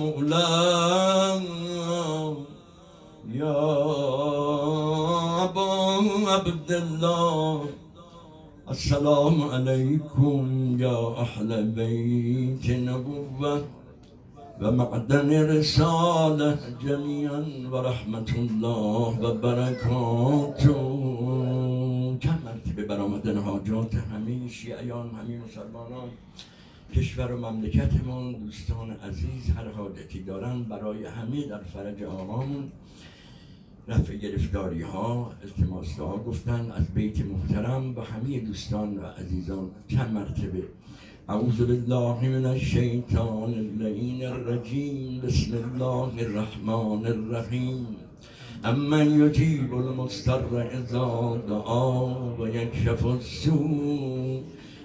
مولاي 0.02 1.44
يا 3.42 3.64
أبا 5.44 5.72
عبد 6.32 6.72
الله 6.72 7.66
السلام 8.70 9.38
عليكم 9.54 10.44
يا 10.80 11.00
أهل 11.24 11.50
بيت 11.80 12.66
نبوة 12.70 13.64
ومعدن 14.62 15.30
رسالة 15.58 16.60
جميعا 16.86 17.44
ورحمة 17.72 18.32
الله 18.44 19.08
وبركاته 19.24 20.80
چند 22.24 22.40
مرتبه 22.46 22.84
برآمدن 22.90 23.38
حاجات 23.48 23.94
همه 23.96 24.48
شیعیان 24.50 25.08
همه 25.18 25.36
مسلمانان. 25.46 26.10
کشور 26.96 27.32
و 27.32 27.52
مملکتمون 27.52 28.34
دوستان 28.34 28.92
عزیز 28.92 29.50
هر 29.58 29.68
حاجتی 29.68 30.24
دارن 30.24 30.64
برای 30.64 31.06
همه 31.06 31.48
در 31.48 31.64
فرج 31.64 32.04
آقامون 32.04 32.72
رفع 33.88 34.16
گرفتاری 34.16 34.82
ها 34.82 35.32
التماس 35.44 36.00
ها 36.00 36.18
گفتن 36.18 36.72
از 36.72 36.94
بیت 36.94 37.26
محترم 37.26 37.96
و 37.96 38.02
همه 38.02 38.40
دوستان 38.40 38.98
و 38.98 39.06
عزیزان 39.06 39.70
چند 39.88 40.14
مرتبه. 40.14 40.64
اعوذ 41.30 41.58
بالله 41.58 42.30
من 42.30 42.46
الشیطان 42.46 43.54
اللعین 43.54 44.26
الرجیم. 44.26 45.22
بسم 45.22 45.52
الله 45.54 46.24
الرحمن 46.28 47.06
الرحیم. 47.06 47.88
امن 48.64 49.20
یجیب 49.20 49.74
المضطر 49.74 50.56
اذا 50.56 51.44
دعا 51.48 52.36
و 52.38 52.48
یکشف 52.48 53.06
السوء. 53.06 54.42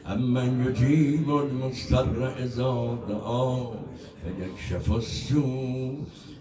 امن 0.09 0.67
یجیب 0.67 1.31
المضطر 1.31 2.23
اذا 2.45 2.99
دعا 3.09 3.57
و 3.61 4.27
یکشف 4.41 4.91
السوء. 4.91 5.95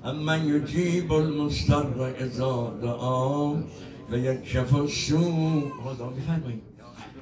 امن 0.04 0.48
یجیب 0.48 1.14
المضطر 1.14 2.14
اذا 2.20 2.74
دعا 2.82 3.54
و 4.12 4.18
یکشف 4.18 4.76
السوء 4.76 5.64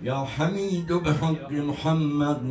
یا 0.02 0.18
حمید 0.24 0.88
بحق 0.88 1.52
محمد 1.52 2.42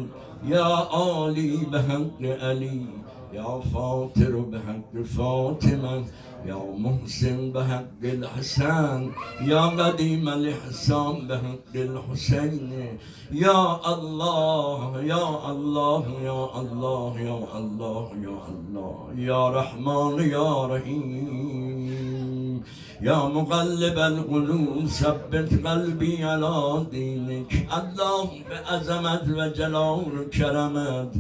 یا 0.47 0.65
عالی 0.67 1.57
بحق 1.73 2.25
علی 2.25 2.89
یا 3.33 3.61
فاطر 3.73 4.33
بحق 4.33 5.03
فاطمه 5.17 6.03
يا 6.47 6.59
محسن 6.85 7.53
بحق 7.53 8.03
الحسن 8.05 9.11
يا 9.53 9.63
قديم 9.79 10.29
الحسام 10.29 11.29
بحق 11.29 11.75
الحسين 11.75 12.99
يا 13.33 13.61
الله 13.95 15.03
يا 15.03 15.27
الله 15.51 16.05
يا 16.31 16.61
الله 16.61 17.21
يا 17.21 17.39
الله 17.59 18.07
يا 18.27 18.39
الله 18.53 18.97
يا 19.17 19.43
رحمن 19.59 20.15
يا 20.37 20.67
رحيم. 20.73 22.63
يا 23.03 23.19
مقلب 23.37 23.99
القلوب 23.99 24.87
ثبت 24.87 25.67
قلبي 25.67 26.25
على 26.25 26.87
دينك. 26.91 27.51
اللهم 27.79 28.43
بأزمت 28.49 29.27
وجلال 29.39 30.31
كرمت. 30.35 31.13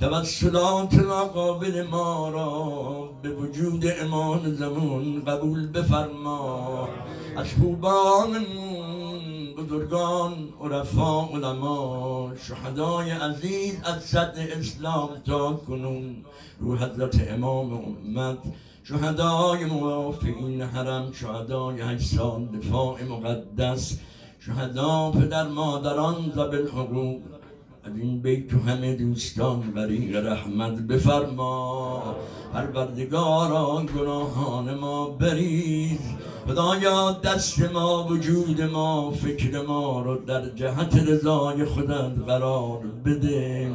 توسلات 0.00 0.94
و 0.94 1.12
قابل 1.12 1.86
ما 1.90 2.28
را 2.28 3.10
به 3.22 3.30
وجود 3.30 3.84
امان 4.00 4.54
زمان 4.54 5.24
قبول 5.24 5.72
بفرما. 5.72 6.88
از 7.36 7.46
خوبانمون 7.52 9.18
بزرگان 9.58 10.32
عرفا 10.60 11.26
علما 11.26 12.32
شهدای 12.48 13.10
عزیز 13.10 13.74
از 13.84 14.02
صد 14.02 14.34
اسلام 14.36 15.08
تا 15.26 15.52
کنون. 15.52 16.16
رو 16.60 16.76
حضرت 16.76 17.28
امام 17.32 17.72
امت 17.72 18.38
شهدای 18.84 19.64
موافقین 19.64 20.62
حرم 20.62 21.12
شهدای 21.12 21.80
هشت 21.80 22.16
سال 22.16 22.46
دفاع 22.46 23.04
مقدس 23.04 23.98
شهدا 24.40 25.10
پدر 25.10 25.48
مادران 25.48 26.32
زبل 26.34 26.68
حقوق 26.68 27.37
از 27.84 27.96
این 27.96 28.22
بیت 28.22 28.54
و 28.54 28.58
همه 28.58 28.94
دوستان 28.94 29.60
بریق 29.60 30.26
رحمت 30.26 30.78
بفرما. 30.78 32.16
پروردگارا 32.52 33.86
گناهان 33.96 34.74
ما 34.74 35.08
بریز 35.10 36.00
خدایا 36.48 37.12
دست 37.12 37.60
ما 37.72 38.06
وجود 38.10 38.62
ما 38.62 39.10
فکر 39.10 39.62
ما 39.62 40.02
رو 40.02 40.16
در 40.16 40.48
جهت 40.48 40.96
رضای 40.96 41.64
خودت 41.64 42.12
قرار 42.26 42.80
بده. 43.04 43.70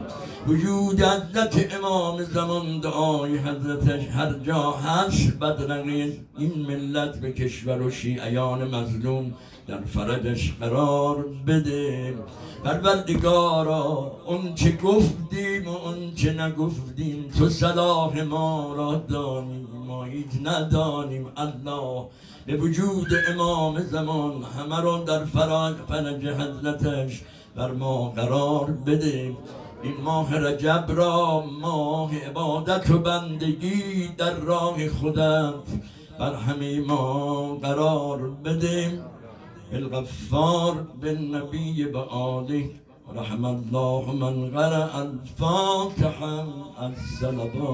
وجود 0.47 1.01
حضرت 1.01 1.75
امام 1.75 2.23
زمان 2.23 2.79
دعای 2.79 3.37
حضرتش 3.37 4.07
هر 4.07 4.33
جا 4.33 4.71
هست 4.71 5.39
بدرقی 5.39 6.19
این 6.37 6.65
ملت 6.67 7.19
به 7.19 7.31
کشور 7.31 7.81
و 7.81 7.91
شیعیان 7.91 8.75
مظلوم 8.75 9.33
در 9.67 9.81
فرجش 9.81 10.53
قرار 10.59 11.25
بده. 11.47 12.13
پروردگارا 12.63 14.11
اون 14.25 14.55
چه 14.55 14.71
گفتیم 14.71 15.67
و 15.67 15.77
اون 15.77 16.15
چه 16.15 16.33
نگفتیم 16.33 17.25
تو 17.39 17.49
صلاح 17.49 18.21
ما 18.21 18.73
را 18.77 18.95
دانی 18.95 19.67
ما 19.87 20.03
هیچ 20.03 20.27
ندانیم. 20.43 21.27
الله 21.37 22.07
به 22.45 22.57
وجود 22.57 23.07
امام 23.27 23.79
زمان 23.79 24.43
همه 24.43 24.81
را 24.81 24.97
در 24.97 25.25
فرج 25.25 25.75
فرج 25.89 26.27
حضرتش 26.27 27.21
بر 27.55 27.71
ما 27.71 28.09
قرار 28.09 28.65
بده. 28.65 29.35
این 29.83 29.93
ماه 30.03 30.37
رجب 30.37 30.85
را 30.87 31.45
ماه 31.61 32.19
عبادت 32.19 32.91
و 32.91 32.99
بندگی 32.99 34.07
در 34.17 34.33
راه 34.33 34.89
خودت 34.89 35.53
بر 36.19 36.35
همه 36.35 36.79
ما 36.79 37.55
قرار 37.55 38.29
بده. 38.29 39.03
الغفار 39.73 40.73
بالنبي 41.01 41.85
بآله 41.85 42.69
رحم 43.15 43.45
الله 43.45 44.11
من 44.11 44.49
قرأ 44.49 45.01
الفاتحة 45.01 46.45
السلام 46.79 47.67